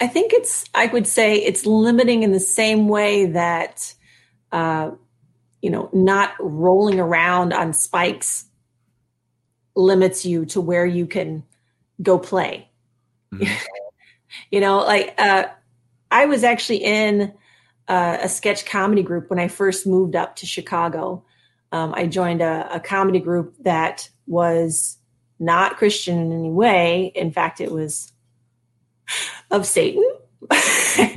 [0.00, 3.92] I think it's, I would say it's limiting in the same way that,
[4.50, 4.92] uh,
[5.60, 8.46] you know, not rolling around on spikes
[9.74, 11.44] limits you to where you can
[12.00, 12.68] go play.
[13.32, 13.52] Mm-hmm.
[14.50, 15.44] you know, like, uh,
[16.10, 17.32] I was actually in
[17.88, 21.24] uh, a sketch comedy group when I first moved up to Chicago.
[21.72, 24.98] Um, I joined a, a, comedy group that was
[25.38, 27.12] not Christian in any way.
[27.14, 28.12] In fact, it was
[29.50, 30.04] of Satan.
[30.50, 31.14] I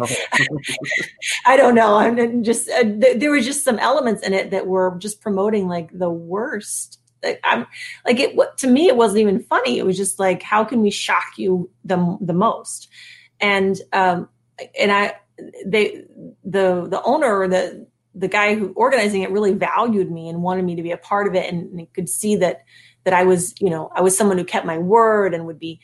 [1.57, 1.95] don't know.
[1.95, 5.67] I'm just uh, th- there were just some elements in it that were just promoting
[5.67, 6.99] like the worst.
[7.43, 7.65] I'm
[8.05, 8.37] like it.
[8.57, 9.77] To me, it wasn't even funny.
[9.77, 12.89] It was just like, how can we shock you the the most?
[13.39, 14.29] And um,
[14.79, 15.15] and I
[15.65, 16.03] they
[16.43, 20.75] the the owner the the guy who organizing it really valued me and wanted me
[20.75, 22.63] to be a part of it and, and could see that
[23.03, 25.79] that I was you know I was someone who kept my word and would be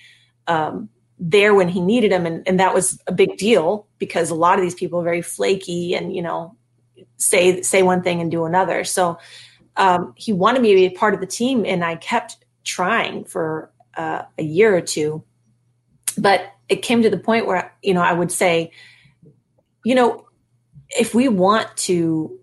[0.48, 0.90] um,
[1.20, 4.58] there when he needed him and, and that was a big deal because a lot
[4.58, 6.56] of these people are very flaky and you know
[7.18, 9.18] say say one thing and do another so
[9.78, 13.26] um, he wanted me to be a part of the team and I kept trying
[13.26, 15.24] for uh, a year or two
[16.18, 18.72] but it came to the point where you know I would say
[19.84, 20.26] you know,
[20.90, 22.38] if we want to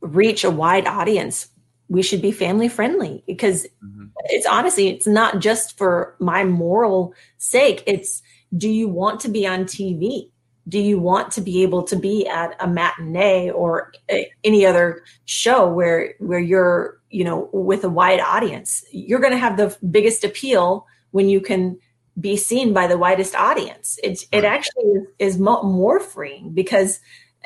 [0.00, 1.48] reach a wide audience,
[1.88, 4.06] we should be family friendly because mm-hmm.
[4.26, 7.82] it's honestly, it's not just for my moral sake.
[7.86, 8.22] It's,
[8.56, 10.30] do you want to be on TV?
[10.68, 15.02] Do you want to be able to be at a matinee or a, any other
[15.24, 18.84] show where where you're, you know, with a wide audience?
[18.92, 21.78] You're going to have the biggest appeal when you can
[22.20, 23.98] be seen by the widest audience.
[24.02, 27.00] It it actually is, more freeing because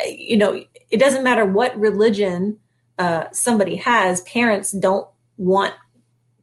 [0.07, 0.61] you know
[0.91, 2.59] it doesn't matter what religion
[2.99, 4.23] uh, somebody has.
[4.23, 5.75] Parents don't want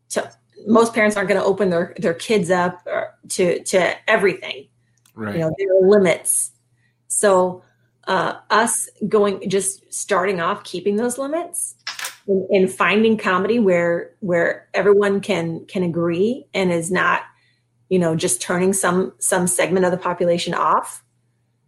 [0.09, 0.31] to.
[0.65, 4.67] Most parents aren't going to open their their kids up uh, to to everything.
[5.15, 5.35] Right.
[5.35, 6.51] You know there are limits.
[7.13, 7.63] So
[8.07, 11.75] uh, us going just starting off keeping those limits
[12.27, 17.21] and, and finding comedy where where everyone can can agree and is not
[17.89, 21.03] you know just turning some some segment of the population off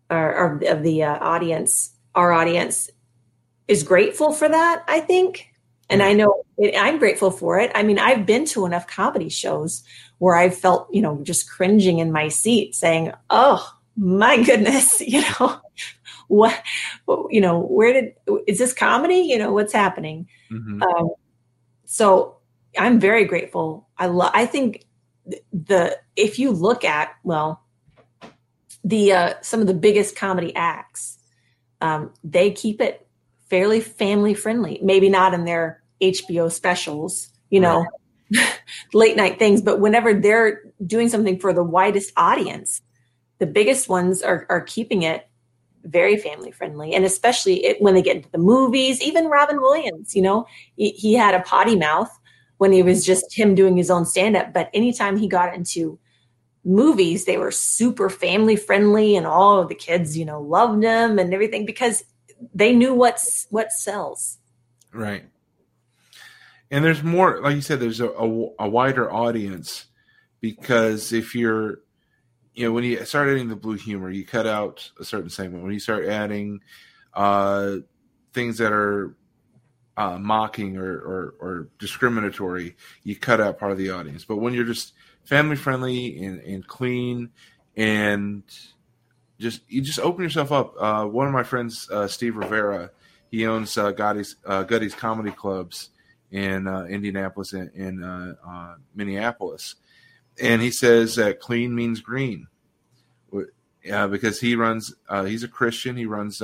[0.10, 1.92] or, or of the uh, audience.
[2.16, 2.90] Our audience
[3.68, 5.52] is grateful for that i think.
[5.90, 7.72] And i know it, i'm grateful for it.
[7.76, 9.84] I mean i've been to enough comedy shows
[10.20, 15.22] where i felt you know just cringing in my seat saying oh my goodness you
[15.22, 15.60] know
[16.28, 16.64] what
[17.30, 18.14] you know where did
[18.48, 20.82] is this comedy you know what's happening mm-hmm.
[20.82, 21.10] um,
[21.86, 22.38] so
[22.78, 24.86] i'm very grateful i love i think
[25.54, 27.62] the if you look at well
[28.84, 31.18] the uh, some of the biggest comedy acts
[31.82, 33.08] um, they keep it
[33.50, 37.86] fairly family friendly maybe not in their hbo specials you know
[38.36, 38.60] right.
[38.94, 42.82] late night things but whenever they're doing something for the widest audience
[43.40, 45.28] the biggest ones are, are keeping it
[45.84, 50.16] very family friendly and especially it, when they get into the movies even robin williams
[50.16, 52.10] you know he, he had a potty mouth
[52.58, 54.54] when he was just him doing his own stand up.
[54.54, 56.00] But anytime he got into
[56.64, 61.20] movies, they were super family friendly and all of the kids, you know, loved him
[61.20, 62.04] and everything because
[62.54, 64.38] they knew what's what sells.
[64.94, 65.26] Right.
[66.72, 69.86] And there's more, like you said, there's a, a, a wider audience
[70.42, 71.80] because if you're,
[72.56, 75.64] you know, when you start adding the blue humor, you cut out a certain segment.
[75.64, 76.62] When you start adding
[77.14, 77.78] uh,
[78.34, 79.16] things that are
[79.98, 84.26] uh, mocking or, or, or, discriminatory, you cut out part of the audience.
[84.26, 84.94] But when you're just
[85.24, 87.30] family friendly and, and clean
[87.78, 88.44] and
[89.40, 90.76] just you just open yourself up.
[90.80, 92.92] Uh, one of my friends, uh, Steve Rivera,
[93.32, 93.92] he owns uh,
[94.46, 94.64] uh,
[94.98, 95.90] Comedy Clubs
[96.32, 99.76] in uh, Indianapolis and in, uh, Minneapolis,
[100.42, 102.48] and he says that clean means green.
[103.82, 104.94] because he runs,
[105.26, 105.96] he's a Christian.
[105.96, 106.42] He runs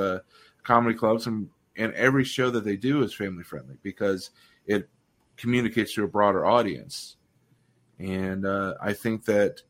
[0.64, 4.32] comedy clubs and and every show that they do is family friendly because
[4.66, 4.90] it
[5.38, 7.16] communicates to a broader audience.
[8.00, 9.62] And uh, I think that,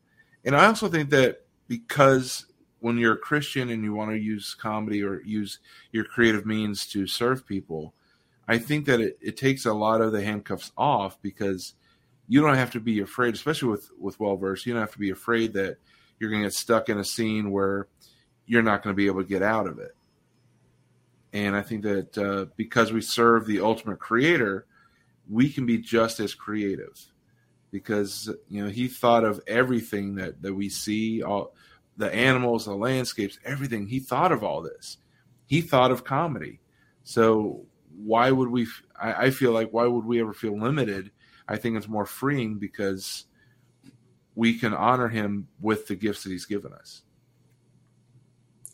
[0.44, 2.46] and I also think that because
[2.80, 5.60] when you're a Christian and you want to use comedy or use
[5.92, 7.94] your creative means to serve people,
[8.48, 11.74] I think that it, it takes a lot of the handcuffs off because
[12.28, 14.66] you don't have to be afraid, especially with with well versed.
[14.66, 15.76] You don't have to be afraid that
[16.18, 17.88] you're going to get stuck in a scene where
[18.46, 19.94] you're not going to be able to get out of it.
[21.32, 24.66] And I think that uh, because we serve the ultimate creator,
[25.28, 27.12] we can be just as creative
[27.72, 31.54] because you know he thought of everything that that we see all
[31.96, 34.98] the animals the landscapes everything he thought of all this
[35.46, 36.60] he thought of comedy
[37.02, 37.64] so
[37.96, 38.66] why would we
[39.00, 41.10] I, I feel like why would we ever feel limited
[41.52, 43.26] i think it's more freeing because
[44.34, 47.02] we can honor him with the gifts that he's given us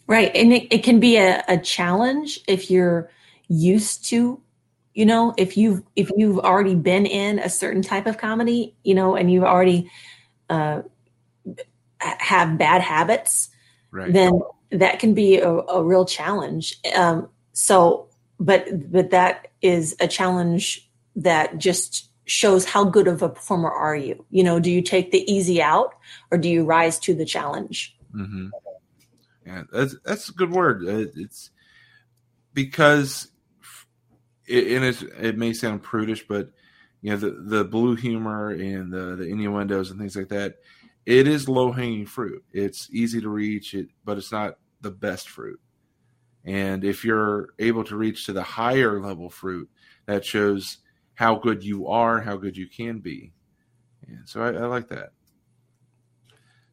[0.09, 0.35] Right.
[0.35, 3.11] And it, it can be a, a challenge if you're
[3.47, 4.41] used to,
[4.95, 8.95] you know, if you've if you've already been in a certain type of comedy, you
[8.95, 9.91] know, and you've already
[10.49, 10.81] uh,
[12.01, 13.51] have bad habits,
[13.91, 14.11] right.
[14.11, 16.81] then that can be a, a real challenge.
[16.97, 18.09] Um, so,
[18.41, 23.97] but but that is a challenge that just shows how good of a performer are
[23.97, 24.24] you.
[24.31, 25.95] You know, do you take the easy out
[26.31, 27.97] or do you rise to the challenge?
[28.14, 28.49] Mm-hmm.
[29.47, 30.85] Yeah, that's that's a good word.
[30.87, 31.51] Uh, it's
[32.53, 33.31] because
[34.47, 36.51] it, and it's, it may sound prudish, but
[37.01, 40.57] you know the the blue humor and the the innuendos and things like that.
[41.07, 42.45] It is low hanging fruit.
[42.53, 45.59] It's easy to reach, it, but it's not the best fruit.
[46.45, 49.70] And if you're able to reach to the higher level fruit,
[50.05, 50.79] that shows
[51.18, 53.32] how good you are, how good you can be.
[54.06, 55.10] And so I, I like that.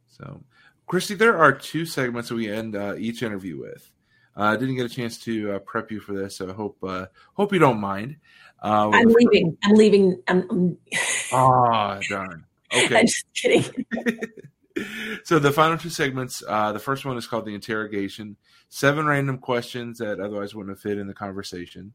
[0.07, 0.43] So
[0.85, 3.89] Christy, there are two segments that we end uh, each interview with.
[4.37, 6.53] Uh, I uh, didn't get a chance to uh, prep you for this, so I
[6.53, 8.17] hope uh, hope you don't mind.
[8.61, 9.57] Uh, I'm leaving.
[9.63, 10.21] I'm leaving.
[10.27, 10.77] I'm.
[11.33, 12.45] Ah, darn.
[12.71, 12.99] Okay.
[12.99, 13.85] I'm just kidding.
[15.23, 16.43] so the final two segments.
[16.47, 18.37] Uh, the first one is called the interrogation.
[18.69, 21.93] Seven random questions that otherwise wouldn't have fit in the conversation,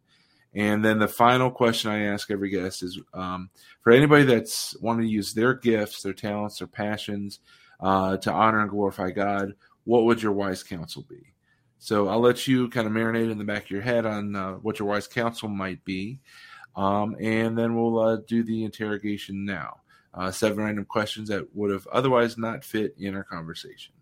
[0.55, 3.51] And then the final question I ask every guest is um,
[3.83, 7.39] for anybody that's wanting to use their gifts, their talents, their passions
[7.79, 11.35] uh, to honor and glorify God, what would your wise counsel be?
[11.79, 14.53] So I'll let you kind of marinate in the back of your head on uh,
[14.55, 16.19] what your wise counsel might be.
[16.77, 19.79] Um, and then we'll uh, do the interrogation now.
[20.13, 23.95] Uh, seven random questions that would have otherwise not fit in our conversation.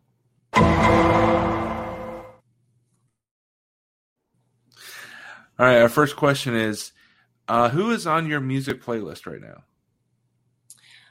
[5.58, 6.92] All right, our first question is
[7.48, 9.64] uh, Who is on your music playlist right now?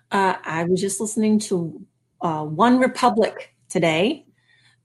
[0.10, 1.86] Uh, I was just listening to
[2.22, 4.26] uh, One Republic today.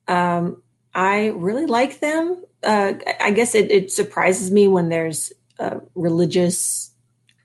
[0.09, 2.43] Um, I really like them.
[2.65, 6.91] Uh, I guess it, it, surprises me when there's uh, religious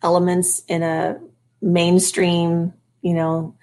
[0.02, 1.20] elements in a
[1.62, 3.56] mainstream, you know,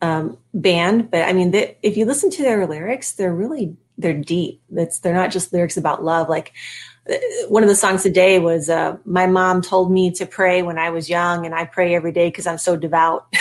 [0.00, 1.10] um, band.
[1.10, 4.62] But I mean, they, if you listen to their lyrics, they're really they're deep.
[4.70, 6.28] That's they're not just lyrics about love.
[6.28, 6.54] Like
[7.48, 10.90] one of the songs today was uh, my mom told me to pray when i
[10.90, 13.26] was young and i pray every day because i'm so devout.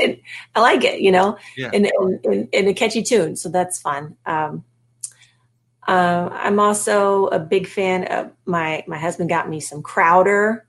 [0.00, 0.16] And
[0.54, 1.36] i like it you know?
[1.58, 1.68] Yeah.
[1.74, 1.86] in,
[2.24, 4.16] in, in, a catchy tune so that's fun.
[4.24, 4.64] Um,
[5.86, 10.66] uh, i'm also a big fan of my my husband got me some crowder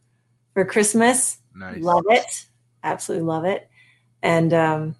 [0.53, 1.37] for christmas.
[1.55, 1.81] Nice.
[1.81, 2.47] love it.
[2.83, 3.69] Absolutely love it.
[4.21, 4.95] And um,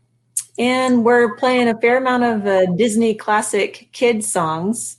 [0.57, 4.97] and we're playing a fair amount of uh, disney classic kids songs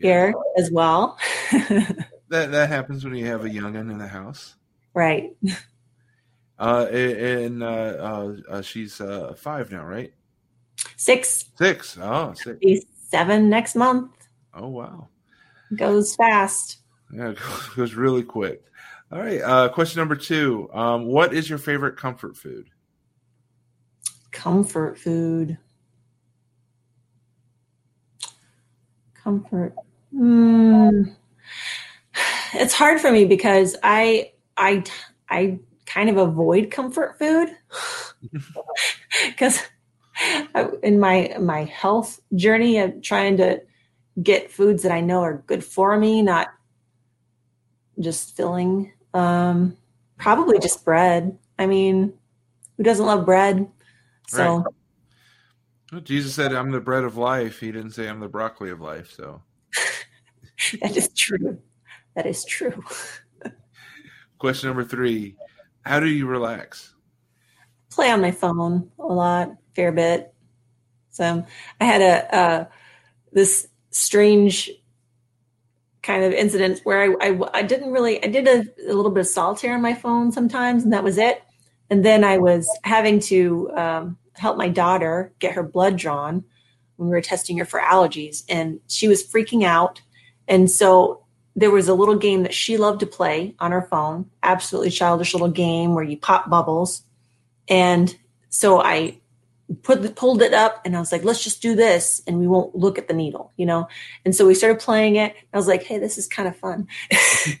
[0.00, 1.18] here as well.
[1.52, 4.56] that that happens when you have a youngin in the house,
[4.94, 5.30] right?
[6.60, 10.12] Uh, and uh, uh, uh, she's uh, five now, right?
[10.98, 11.46] Six.
[11.56, 11.96] Six.
[11.98, 12.58] Oh, six.
[12.62, 14.10] She's seven next month.
[14.52, 15.08] Oh wow,
[15.74, 16.80] goes fast.
[17.12, 17.38] Yeah, it
[17.76, 18.62] goes really quick.
[19.10, 19.40] All right.
[19.40, 20.68] Uh, question number two.
[20.74, 22.68] Um, what is your favorite comfort food?
[24.30, 25.56] Comfort food.
[29.14, 29.74] Comfort.
[30.14, 31.14] Mm,
[32.54, 34.84] it's hard for me because I I
[35.28, 37.48] I kind of avoid comfort food
[39.26, 39.60] because
[40.82, 43.60] in my my health journey of trying to
[44.22, 46.48] get foods that I know are good for me, not
[47.98, 48.92] just filling.
[49.14, 49.76] Um,
[50.18, 51.38] probably just bread.
[51.58, 52.12] I mean,
[52.76, 53.68] who doesn't love bread?
[54.28, 54.58] So.
[54.58, 54.64] Right.
[55.92, 58.80] Well, Jesus said, "I'm the bread of life." He didn't say, "I'm the broccoli of
[58.80, 59.42] life." So
[60.82, 61.58] that is true.
[62.14, 62.82] That is true.
[64.38, 65.36] Question number three
[65.82, 66.94] How do you relax?
[67.90, 70.32] Play on my phone a lot, fair bit.
[71.10, 71.44] So
[71.80, 72.64] I had a uh,
[73.32, 74.70] this strange
[76.02, 79.20] kind of incident where I, I, I didn't really I did a, a, little bit
[79.20, 81.42] of solitaire on my phone sometimes, and that was it.
[81.90, 86.44] And then I was having to um, help my daughter get her blood drawn
[87.00, 90.00] when we were testing her for allergies, and she was freaking out
[90.50, 91.22] and so
[91.54, 95.32] there was a little game that she loved to play on her phone, absolutely childish
[95.32, 97.02] little game where you pop bubbles.
[97.68, 98.14] And
[98.48, 99.20] so I
[99.82, 102.48] put the, pulled it up and I was like, let's just do this and we
[102.48, 103.86] won't look at the needle, you know?
[104.24, 105.36] And so we started playing it.
[105.52, 106.88] I was like, hey, this is kind of fun.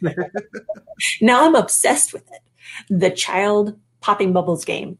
[1.20, 2.40] now I'm obsessed with it.
[2.88, 4.98] The child popping bubbles game.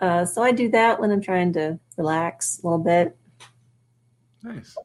[0.00, 3.14] Uh, so I do that when I'm trying to relax a little bit.
[4.46, 4.76] Nice.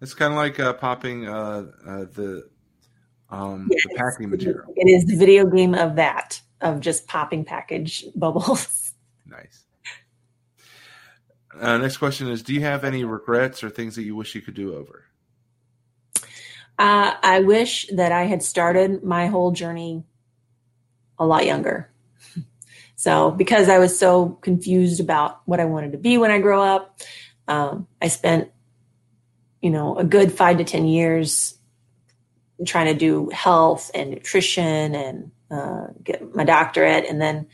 [0.00, 2.48] It's kind of like uh, popping uh, uh, the,
[3.30, 4.72] um, yes, the packing material.
[4.76, 8.94] It is the video game of that, of just popping package bubbles.
[9.26, 9.64] Nice.
[11.60, 14.40] Uh, next question is Do you have any regrets or things that you wish you
[14.40, 15.04] could do over?
[16.78, 20.02] Uh, I wish that I had started my whole journey
[21.18, 21.90] a lot younger.
[22.96, 26.62] So, because I was so confused about what I wanted to be when I grow
[26.62, 27.00] up,
[27.48, 28.50] um, I spent
[29.64, 31.56] you know, a good five to 10 years
[32.66, 37.06] trying to do health and nutrition and uh, get my doctorate.
[37.08, 37.46] And then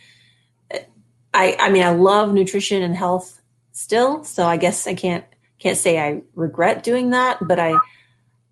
[1.32, 3.40] I, I mean, I love nutrition and health
[3.70, 4.24] still.
[4.24, 5.24] So I guess I can't,
[5.60, 7.74] can't say I regret doing that, but I,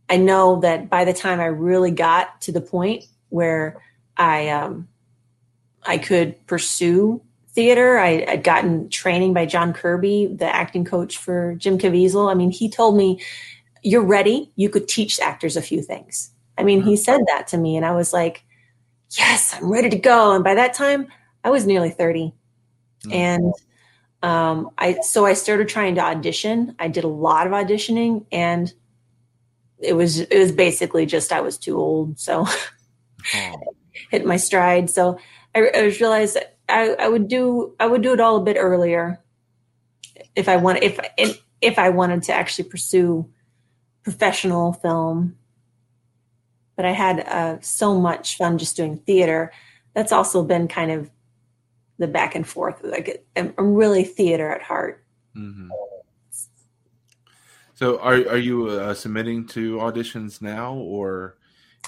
[0.09, 3.83] I know that by the time I really got to the point where
[4.17, 4.87] I, um,
[5.83, 7.23] I could pursue
[7.59, 7.99] theater.
[7.99, 12.31] I, would gotten training by John Kirby, the acting coach for Jim Caviezel.
[12.31, 13.21] I mean, he told me,
[13.83, 14.53] You're ready.
[14.55, 16.31] You could teach actors a few things.
[16.57, 18.45] I mean, he said that to me, and I was like,
[19.11, 20.37] Yes, I'm ready to go.
[20.37, 21.09] And by that time,
[21.43, 22.33] I was nearly 30.
[23.07, 23.13] Mm-hmm.
[23.13, 23.53] And
[24.23, 26.77] um, I so I started trying to audition.
[26.79, 28.73] I did a lot of auditioning, and
[29.81, 32.45] it was it was basically just I was too old, so
[33.35, 33.55] oh.
[34.11, 34.91] hit my stride.
[34.91, 35.19] So
[35.57, 38.57] I, I realized that I, I would do I would do it all a bit
[38.59, 39.21] earlier
[40.37, 40.99] if I want if
[41.61, 43.29] if I wanted to actually pursue
[44.03, 45.37] professional film.
[46.77, 49.53] but I had uh, so much fun just doing theater.
[49.95, 51.11] That's also been kind of
[51.99, 52.81] the back and forth.
[52.85, 55.05] Like I'm really theater at heart.
[55.37, 55.71] Mm-hmm.
[57.75, 61.37] So, are are you uh, submitting to auditions now, or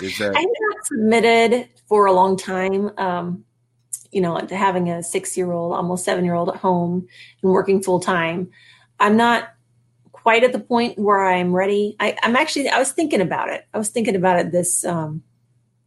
[0.01, 0.37] is that?
[0.37, 2.91] I'm not submitted for a long time.
[2.99, 3.45] Um,
[4.12, 7.06] you know, having a six year old, almost seven year old at home
[7.42, 8.50] and working full time,
[8.98, 9.50] I'm not
[10.12, 11.96] quite at the point where I'm ready.
[11.98, 13.66] I, am actually, I was thinking about it.
[13.72, 15.22] I was thinking about it this um,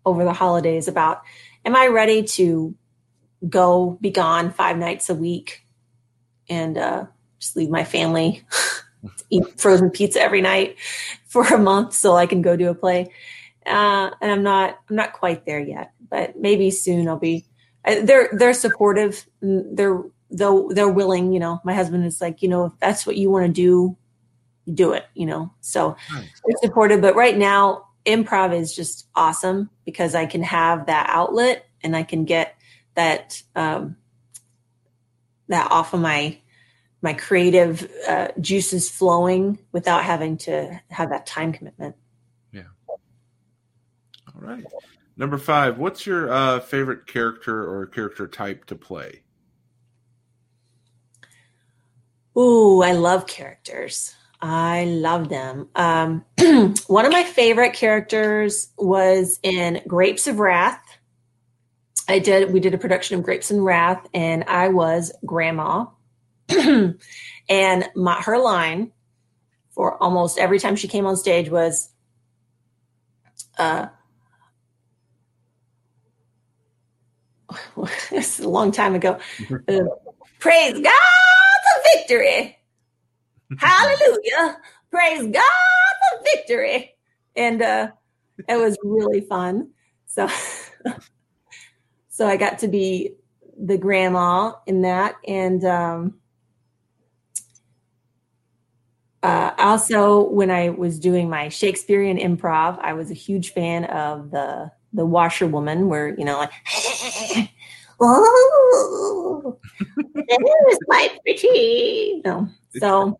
[0.06, 1.22] over the holidays about,
[1.66, 2.76] am I ready to
[3.48, 5.66] go be gone five nights a week
[6.50, 7.06] and uh,
[7.40, 8.44] just leave my family,
[9.30, 10.78] eat frozen pizza every night
[11.28, 13.12] for a month so I can go do a play.
[13.66, 17.46] Uh, and I'm not, I'm not quite there yet, but maybe soon I'll be.
[17.86, 19.26] They're they're supportive.
[19.42, 21.34] They're though they're willing.
[21.34, 23.98] You know, my husband is like, you know, if that's what you want to do,
[24.74, 25.06] do it.
[25.14, 26.42] You know, so nice.
[26.46, 27.02] they're supportive.
[27.02, 32.04] But right now, improv is just awesome because I can have that outlet and I
[32.04, 32.56] can get
[32.96, 33.98] that um,
[35.48, 36.38] that off of my
[37.02, 41.96] my creative uh, juices flowing without having to have that time commitment.
[42.54, 42.64] Yeah.
[42.88, 42.98] All
[44.36, 44.64] right.
[45.24, 45.78] Number five.
[45.78, 49.22] What's your uh, favorite character or character type to play?
[52.38, 54.16] Ooh, I love characters.
[54.42, 55.70] I love them.
[55.76, 56.26] Um,
[56.88, 60.84] one of my favorite characters was in Grapes of Wrath.
[62.10, 62.52] I did.
[62.52, 65.86] We did a production of Grapes and Wrath, and I was Grandma.
[66.50, 66.98] and
[67.96, 68.92] my, her line
[69.72, 71.92] for almost every time she came on stage was,
[73.58, 73.86] uh,
[78.12, 79.20] it's a long time ago.
[79.68, 79.80] Uh,
[80.40, 82.58] Praise God for victory.
[83.58, 84.58] Hallelujah.
[84.92, 86.96] Praise God for victory.
[87.36, 87.92] And uh,
[88.50, 89.70] it was really fun.
[90.06, 90.28] So
[92.10, 93.16] so I got to be
[93.58, 96.16] the grandma in that, and um,
[99.22, 104.32] uh, also when I was doing my Shakespearean improv, I was a huge fan of
[104.32, 106.52] the the washerwoman, where you know, like,
[108.00, 109.60] oh,
[110.14, 112.22] there's my pretty.
[112.26, 113.20] No, so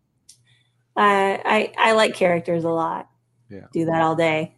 [0.96, 3.08] I, I I like characters a lot.
[3.48, 4.54] Yeah, do that all day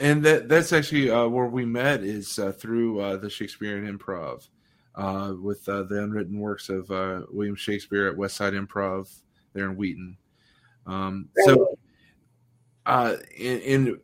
[0.00, 4.48] and that that's actually uh, where we met is uh, through uh, the Shakespearean Improv
[4.94, 9.08] uh, with uh, the unwritten works of uh, William Shakespeare at West Side Improv
[9.52, 10.16] there in Wheaton.
[10.86, 11.76] Um, so,
[12.86, 14.00] in, in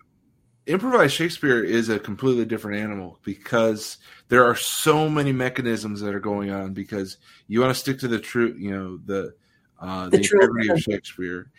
[0.66, 3.98] improvised Shakespeare is a completely different animal because
[4.28, 8.08] there are so many mechanisms that are going on because you want to stick to
[8.08, 9.34] the truth, you know, the
[9.80, 11.50] uh, the, the integrity of Shakespeare,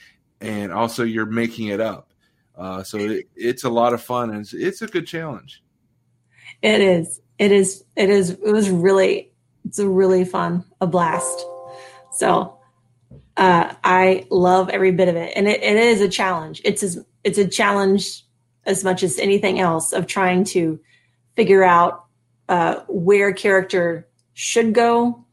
[0.42, 2.12] and also you're making it up.
[2.58, 5.62] Uh, so it, it's a lot of fun and it's, it's, a good challenge.
[6.62, 7.22] It is.
[7.38, 7.84] It is.
[7.96, 8.32] It is.
[8.32, 9.32] It was really.
[9.66, 11.46] It's a really fun, a blast.
[12.14, 12.58] So
[13.36, 16.62] uh, I love every bit of it, and it, it is a challenge.
[16.64, 18.25] It's as, it's a challenge
[18.66, 20.80] as much as anything else of trying to
[21.36, 22.06] figure out
[22.50, 25.26] uh, where character should go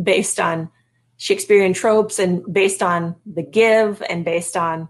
[0.00, 0.70] based on
[1.16, 4.88] Shakespearean tropes and based on the give and based on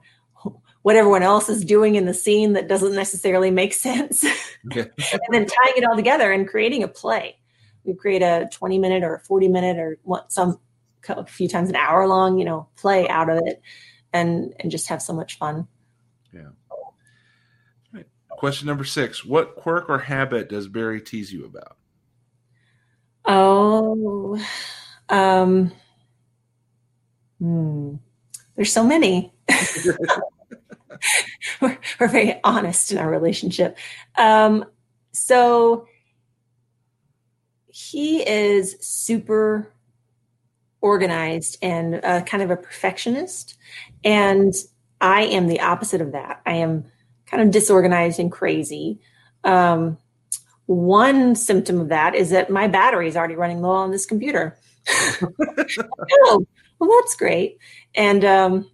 [0.82, 4.24] what everyone else is doing in the scene that doesn't necessarily make sense.
[4.24, 4.90] and
[5.30, 7.36] then tying it all together and creating a play.
[7.84, 10.58] We create a 20 minute or 40 minute or what some
[11.08, 13.62] a few times an hour long, you know, play out of it
[14.12, 15.68] and and just have so much fun.
[16.32, 16.50] Yeah.
[18.36, 19.24] Question number six.
[19.24, 21.76] What quirk or habit does Barry tease you about?
[23.24, 24.38] Oh,
[25.08, 25.72] um,
[27.40, 27.94] hmm.
[28.54, 29.32] There's so many.
[31.60, 33.78] we're, we're, very honest in our relationship.
[34.16, 34.66] Um,
[35.12, 35.86] so
[37.68, 39.72] he is super
[40.80, 43.56] organized and uh, kind of a perfectionist.
[44.04, 44.54] And
[45.00, 46.42] I am the opposite of that.
[46.46, 46.84] I am
[47.26, 49.00] kind of disorganized and crazy.
[49.44, 49.98] Um,
[50.66, 54.58] one symptom of that is that my battery is already running low on this computer.
[55.22, 56.46] oh,
[56.78, 57.58] well, that's great.
[57.94, 58.70] And um,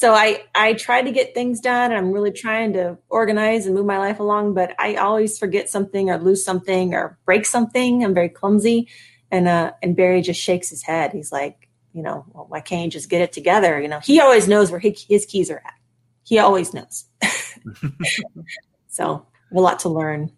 [0.00, 1.92] so I I try to get things done.
[1.92, 6.10] I'm really trying to organize and move my life along, but I always forget something
[6.10, 8.04] or lose something or break something.
[8.04, 8.88] I'm very clumsy,
[9.30, 11.12] and uh, and Barry just shakes his head.
[11.12, 13.80] He's like, you know, well, why can't you just get it together?
[13.80, 15.74] You know, he always knows where his keys are at.
[16.22, 17.04] He always knows.
[18.88, 20.30] so a lot to learn.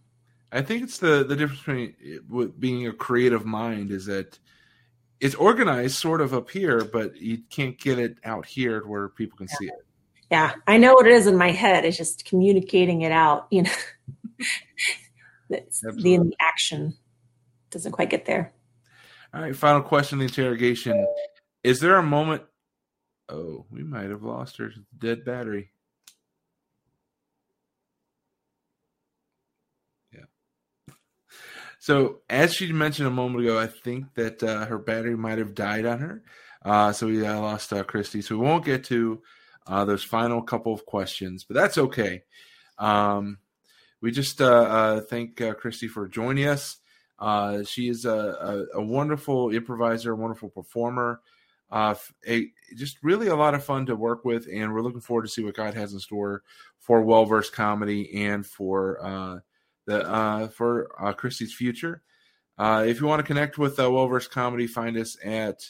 [0.53, 4.39] I think it's the the difference between being a creative mind is that
[5.21, 9.39] it's organized sort of up here, but you can't get it out here where people
[9.39, 9.87] can see it.
[10.31, 11.85] Yeah, I know what it is in my head.
[11.85, 13.47] It's just communicating it out.
[13.51, 13.71] You know,
[15.49, 16.97] the, the action
[17.71, 18.53] doesn't quite get there.
[19.33, 21.07] All right, final question: the interrogation.
[21.63, 22.43] Is there a moment?
[23.29, 25.71] Oh, we might have lost her dead battery.
[31.83, 35.53] So, as she mentioned a moment ago, I think that uh, her battery might have
[35.53, 36.23] died on her.
[36.65, 38.23] Uh, so we uh, lost uh, Christy.
[38.23, 39.21] So we won't get to
[39.67, 42.23] uh, those final couple of questions, but that's okay.
[42.79, 43.39] Um,
[44.01, 46.77] we just uh, uh, thank Christy for joining us.
[47.69, 48.13] She is a,
[48.75, 51.21] a, a, wonderful improviser, a wonderful performer.
[51.73, 51.97] A,
[52.77, 55.43] just really a lot of fun to work with, and we're looking forward to see
[55.43, 56.45] what God has in store
[56.79, 59.43] for well versed comedy and for
[59.89, 62.03] uh, for Christy's future.
[62.59, 65.61] if you want to connect with uh, well versed comedy, find us at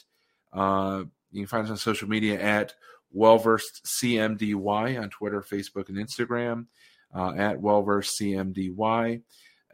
[1.33, 2.73] you can find us on social media at
[3.15, 6.67] Wellversed CMDY on Twitter, Facebook, and Instagram
[7.13, 9.21] uh, at Wellversed CMDY.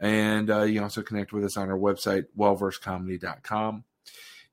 [0.00, 3.84] And uh, you can also connect with us on our website, wellversedcomedy.com.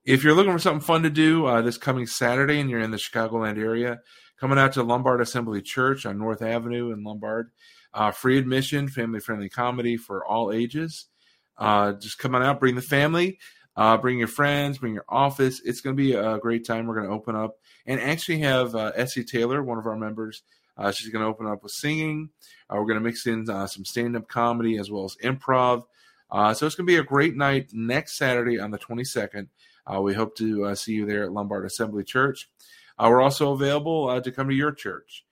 [0.04, 2.90] If you're looking for something fun to do uh, this coming Saturday and you're in
[2.90, 4.00] the Chicagoland area,
[4.38, 7.50] coming out to Lombard Assembly Church on North Avenue in Lombard,
[7.94, 11.06] uh, free admission, family friendly comedy for all ages.
[11.56, 13.38] Uh, just come on out, bring the family.
[13.78, 15.62] Uh, bring your friends, bring your office.
[15.64, 16.86] It's going to be a great time.
[16.86, 20.42] We're going to open up and actually have uh, Essie Taylor, one of our members.
[20.76, 22.30] Uh, she's going to open up with singing.
[22.68, 25.84] Uh, we're going to mix in some stand up comedy as well as improv.
[26.28, 29.46] Uh, so it's going to be a great night next Saturday on the 22nd.
[30.02, 32.50] we hope to see you there at Lombard Assembly Church.
[32.98, 35.24] we're also available to come to your church.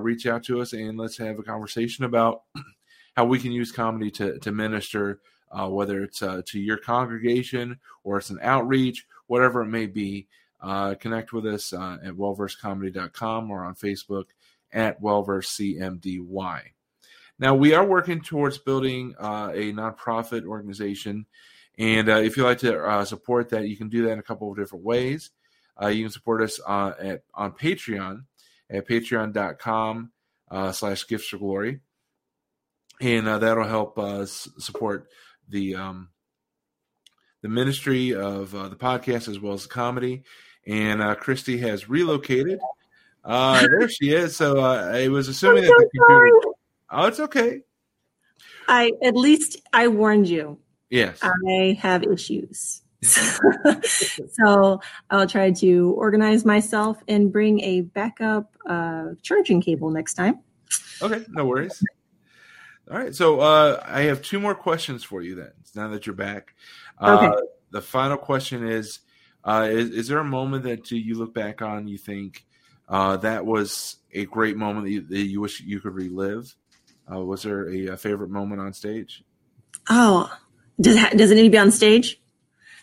[0.00, 2.42] Reach out to us and let's have a conversation about
[3.16, 5.20] how we can use comedy to, to minister
[5.50, 10.26] uh, whether it's uh, to your congregation or it's an outreach, whatever it may be.
[10.60, 14.24] Uh, connect with us uh, at wellversedcomedy.com or on Facebook
[14.72, 16.62] at wellversedcmdy.
[17.38, 21.26] Now, we are working towards building uh, a nonprofit organization.
[21.78, 24.50] And uh, if you'd like to support that, you can do that in a couple
[24.50, 25.30] of different ways.
[25.80, 28.24] you can support us at, on Patreon
[28.70, 30.10] at patreon.com
[30.72, 31.80] slash gifts for glory.
[33.00, 35.08] And that'll help us support
[35.48, 36.08] the um,
[37.42, 40.24] the ministry of uh, the podcast as well as the comedy.
[40.66, 42.58] And uh, Christy has relocated.
[43.24, 44.36] Uh, there she is.
[44.36, 46.54] So uh, I was assuming that the computer.
[46.90, 47.60] Oh, it's okay.
[48.68, 50.58] I at least I warned you.
[50.90, 52.82] Yes, I have issues.
[53.82, 54.80] so
[55.10, 60.40] I'll try to organize myself and bring a backup uh, charging cable next time.
[61.00, 61.82] Okay, no worries.
[62.90, 65.34] All right, so uh, I have two more questions for you.
[65.34, 66.54] Then, now that you're back,
[66.98, 67.46] uh, okay.
[67.70, 69.00] the final question is,
[69.44, 72.46] uh, is: Is there a moment that you look back on you think
[72.88, 76.54] uh, that was a great moment that you, that you wish you could relive?
[77.10, 79.22] Uh, was there a, a, favorite moment on stage?
[79.88, 80.30] Oh,
[80.80, 82.20] does it, does it need to be on stage?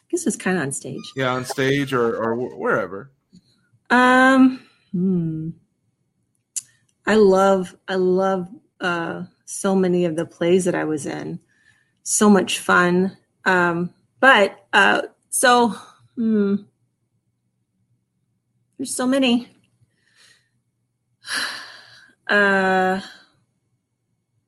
[0.05, 1.01] I guess it's kind of on stage.
[1.15, 3.11] Yeah, on stage or or wherever.
[3.89, 4.61] Um.
[4.91, 5.49] Hmm.
[7.07, 8.47] I love I love
[8.81, 11.39] uh so many of the plays that I was in.
[12.03, 13.17] So much fun.
[13.45, 15.75] Um, but uh, so
[16.15, 16.55] hmm,
[18.77, 19.49] there's so many.
[22.27, 22.99] Uh,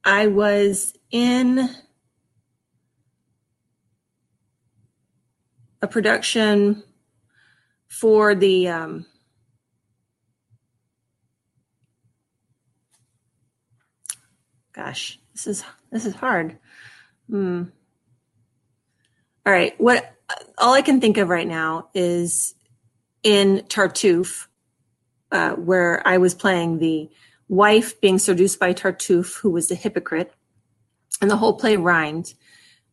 [0.04, 1.70] I was in
[5.88, 6.84] production
[7.88, 9.06] for the um,
[14.78, 16.60] Gosh, this is this is hard.
[17.28, 17.64] Hmm.
[19.44, 20.14] All right, what
[20.60, 22.54] all I can think of right now is
[23.24, 24.46] in Tartuffe,
[25.32, 27.10] uh, where I was playing the
[27.50, 30.32] wife being seduced by Tartuffe, who was a hypocrite,
[31.22, 32.36] and the whole play rhymed.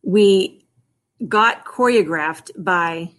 [0.01, 0.64] We
[1.27, 3.11] got choreographed by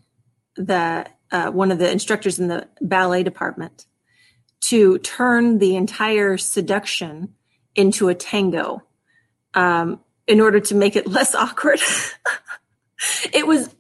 [0.57, 3.87] the uh, one of the instructors in the ballet department
[4.61, 7.35] to turn the entire seduction
[7.75, 8.83] into a tango
[9.55, 11.81] um, in order to make it less awkward.
[13.33, 13.75] it was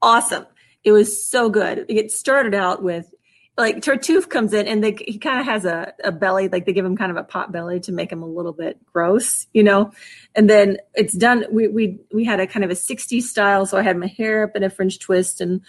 [0.00, 0.46] awesome.
[0.84, 1.86] It was so good.
[1.88, 3.12] It started out with
[3.58, 6.72] like Tartuffe comes in and they, he kind of has a, a belly, like they
[6.72, 9.62] give him kind of a pot belly to make him a little bit gross, you
[9.62, 9.92] know?
[10.34, 11.44] And then it's done.
[11.50, 13.66] We, we, we had a kind of a 60s style.
[13.66, 15.60] So I had my hair up in a French twist and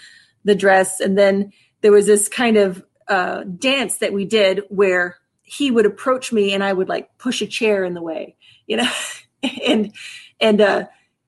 [0.45, 1.01] the dress.
[1.01, 5.85] And then there was this kind of uh, dance that we did where he would
[5.85, 8.91] approach me and I would like push a chair in the way, you know,
[9.65, 9.93] and
[10.39, 10.85] and uh,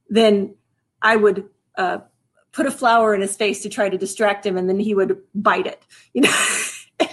[0.10, 0.56] then
[1.02, 2.00] I would uh,
[2.56, 5.22] put a flower in his face to try to distract him, and then he would
[5.36, 5.84] bite it,
[6.14, 6.46] you know.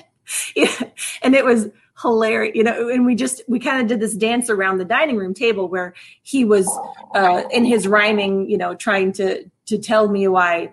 [1.22, 1.68] And it was
[2.00, 5.16] hilarious you know and we just we kind of did this dance around the dining
[5.16, 6.68] room table where he was
[7.14, 10.72] uh in his rhyming you know trying to to tell me why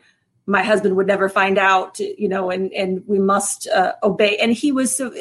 [0.49, 4.35] my husband would never find out, you know, and and we must uh, obey.
[4.37, 5.13] And he was so.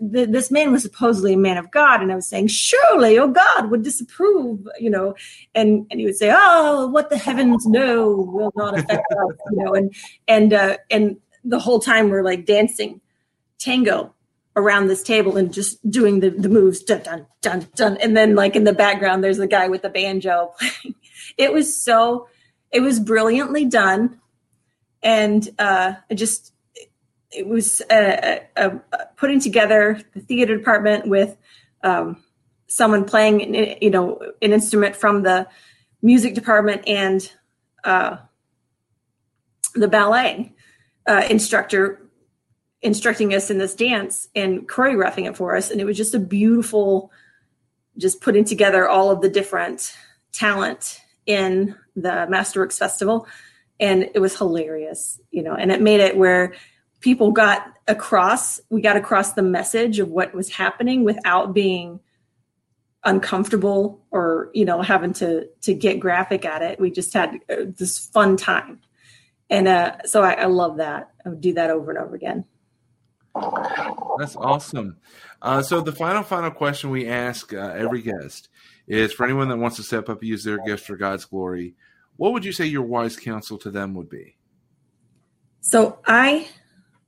[0.00, 3.70] This man was supposedly a man of God, and I was saying, surely, oh God
[3.70, 5.16] would disapprove, you know,
[5.56, 9.64] and and he would say, oh, what the heavens know will not affect us, you
[9.64, 9.92] know, and
[10.28, 13.00] and uh, and the whole time we're like dancing
[13.58, 14.14] tango
[14.54, 18.36] around this table and just doing the the moves, dun dun dun dun, and then
[18.36, 20.94] like in the background there's a guy with the banjo playing.
[21.36, 22.28] It was so.
[22.72, 24.19] It was brilliantly done
[25.02, 26.52] and uh, just
[27.30, 31.36] it was a, a, a putting together the theater department with
[31.82, 32.22] um,
[32.66, 35.46] someone playing you know an instrument from the
[36.02, 37.32] music department and
[37.84, 38.16] uh,
[39.74, 40.52] the ballet
[41.06, 42.00] uh, instructor
[42.82, 45.70] instructing us in this dance and choreographing it for us.
[45.70, 47.10] And it was just a beautiful
[47.98, 49.94] just putting together all of the different
[50.32, 53.26] talent in the masterworks festival
[53.80, 56.54] and it was hilarious you know and it made it where
[57.00, 62.00] people got across we got across the message of what was happening without being
[63.04, 66.78] uncomfortable or you know having to to get graphic at it.
[66.78, 68.80] We just had uh, this fun time.
[69.48, 71.10] And uh so I, I love that.
[71.24, 72.44] I would do that over and over again.
[74.18, 74.96] That's awesome.
[75.40, 78.48] Uh, so the final final question we ask uh, every guest
[78.86, 81.74] is for anyone that wants to step up use their gifts for god's glory
[82.20, 84.36] what would you say your wise counsel to them would be?
[85.62, 86.46] So I,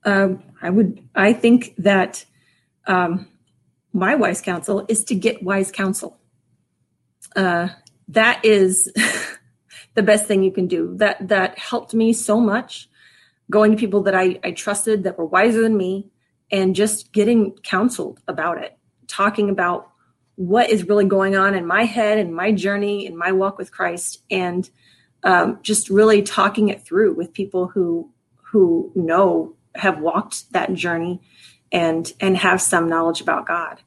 [0.07, 2.25] um, I would, I think that
[2.87, 3.29] um,
[3.93, 6.19] my wise counsel is to get wise counsel.
[7.37, 7.69] Uh,
[8.09, 8.91] that is
[9.95, 10.95] the best thing you can do.
[10.97, 12.89] That that helped me so much.
[13.51, 16.11] Going to people that I, I trusted that were wiser than me,
[16.51, 19.91] and just getting counseled about it, talking about
[20.37, 23.71] what is really going on in my head and my journey and my walk with
[23.71, 24.71] Christ, and
[25.25, 28.11] um, just really talking it through with people who
[28.51, 31.21] who know have walked that journey
[31.71, 33.81] and and have some knowledge about God.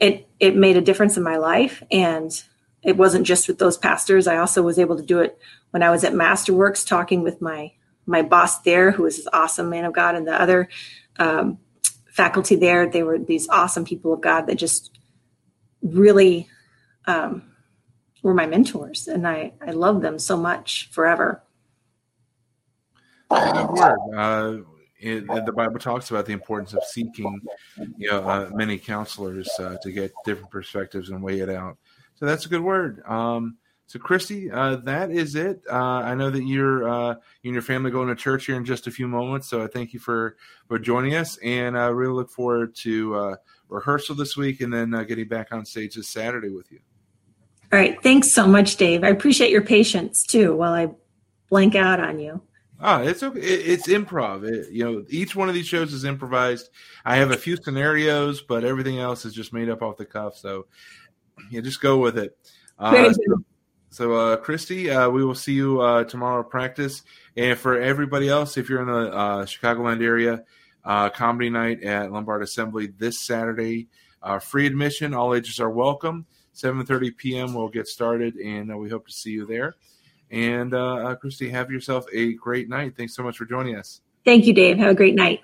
[0.00, 2.42] It it made a difference in my life and
[2.82, 4.26] it wasn't just with those pastors.
[4.26, 5.38] I also was able to do it
[5.70, 7.72] when I was at Masterworks talking with my
[8.06, 10.68] my boss there, who was this awesome man of God, and the other
[11.18, 11.58] um,
[12.06, 12.88] faculty there.
[12.88, 14.98] They were these awesome people of God that just
[15.82, 16.48] really
[17.06, 17.53] um,
[18.24, 21.44] were my mentors, and I I love them so much forever.
[23.30, 24.56] Uh,
[24.98, 27.40] it, the Bible talks about the importance of seeking,
[27.98, 31.76] you know, uh, many counselors uh, to get different perspectives and weigh it out.
[32.14, 33.02] So that's a good word.
[33.06, 35.60] Um, so, Christy, uh, that is it.
[35.70, 38.64] Uh, I know that you're uh, you and your family going to church here in
[38.64, 39.48] just a few moments.
[39.48, 40.36] So, I thank you for
[40.68, 43.36] for joining us, and I really look forward to uh,
[43.68, 46.80] rehearsal this week, and then uh, getting back on stage this Saturday with you.
[47.74, 48.00] All right.
[48.04, 49.02] Thanks so much, Dave.
[49.02, 50.90] I appreciate your patience too while I
[51.50, 52.40] blank out on you.
[52.78, 53.40] Ah, it's okay.
[53.40, 54.44] It's improv.
[54.48, 56.68] It, you know, each one of these shows is improvised.
[57.04, 60.36] I have a few scenarios, but everything else is just made up off the cuff.
[60.36, 60.66] So,
[61.50, 62.38] yeah, just go with it.
[62.78, 63.44] Uh, so,
[63.90, 67.02] so uh, Christy, uh, we will see you uh, tomorrow at practice.
[67.36, 70.44] And for everybody else, if you're in the uh, Chicagoland area,
[70.84, 73.88] uh, comedy night at Lombard Assembly this Saturday,
[74.22, 75.12] uh, free admission.
[75.12, 76.26] All ages are welcome.
[76.54, 77.54] 7.30 p.m.
[77.54, 79.74] we'll get started, and uh, we hope to see you there.
[80.30, 82.96] And uh, uh, Christy, have yourself a great night.
[82.96, 84.00] Thanks so much for joining us.
[84.24, 84.78] Thank you, Dave.
[84.78, 85.40] Have a great night.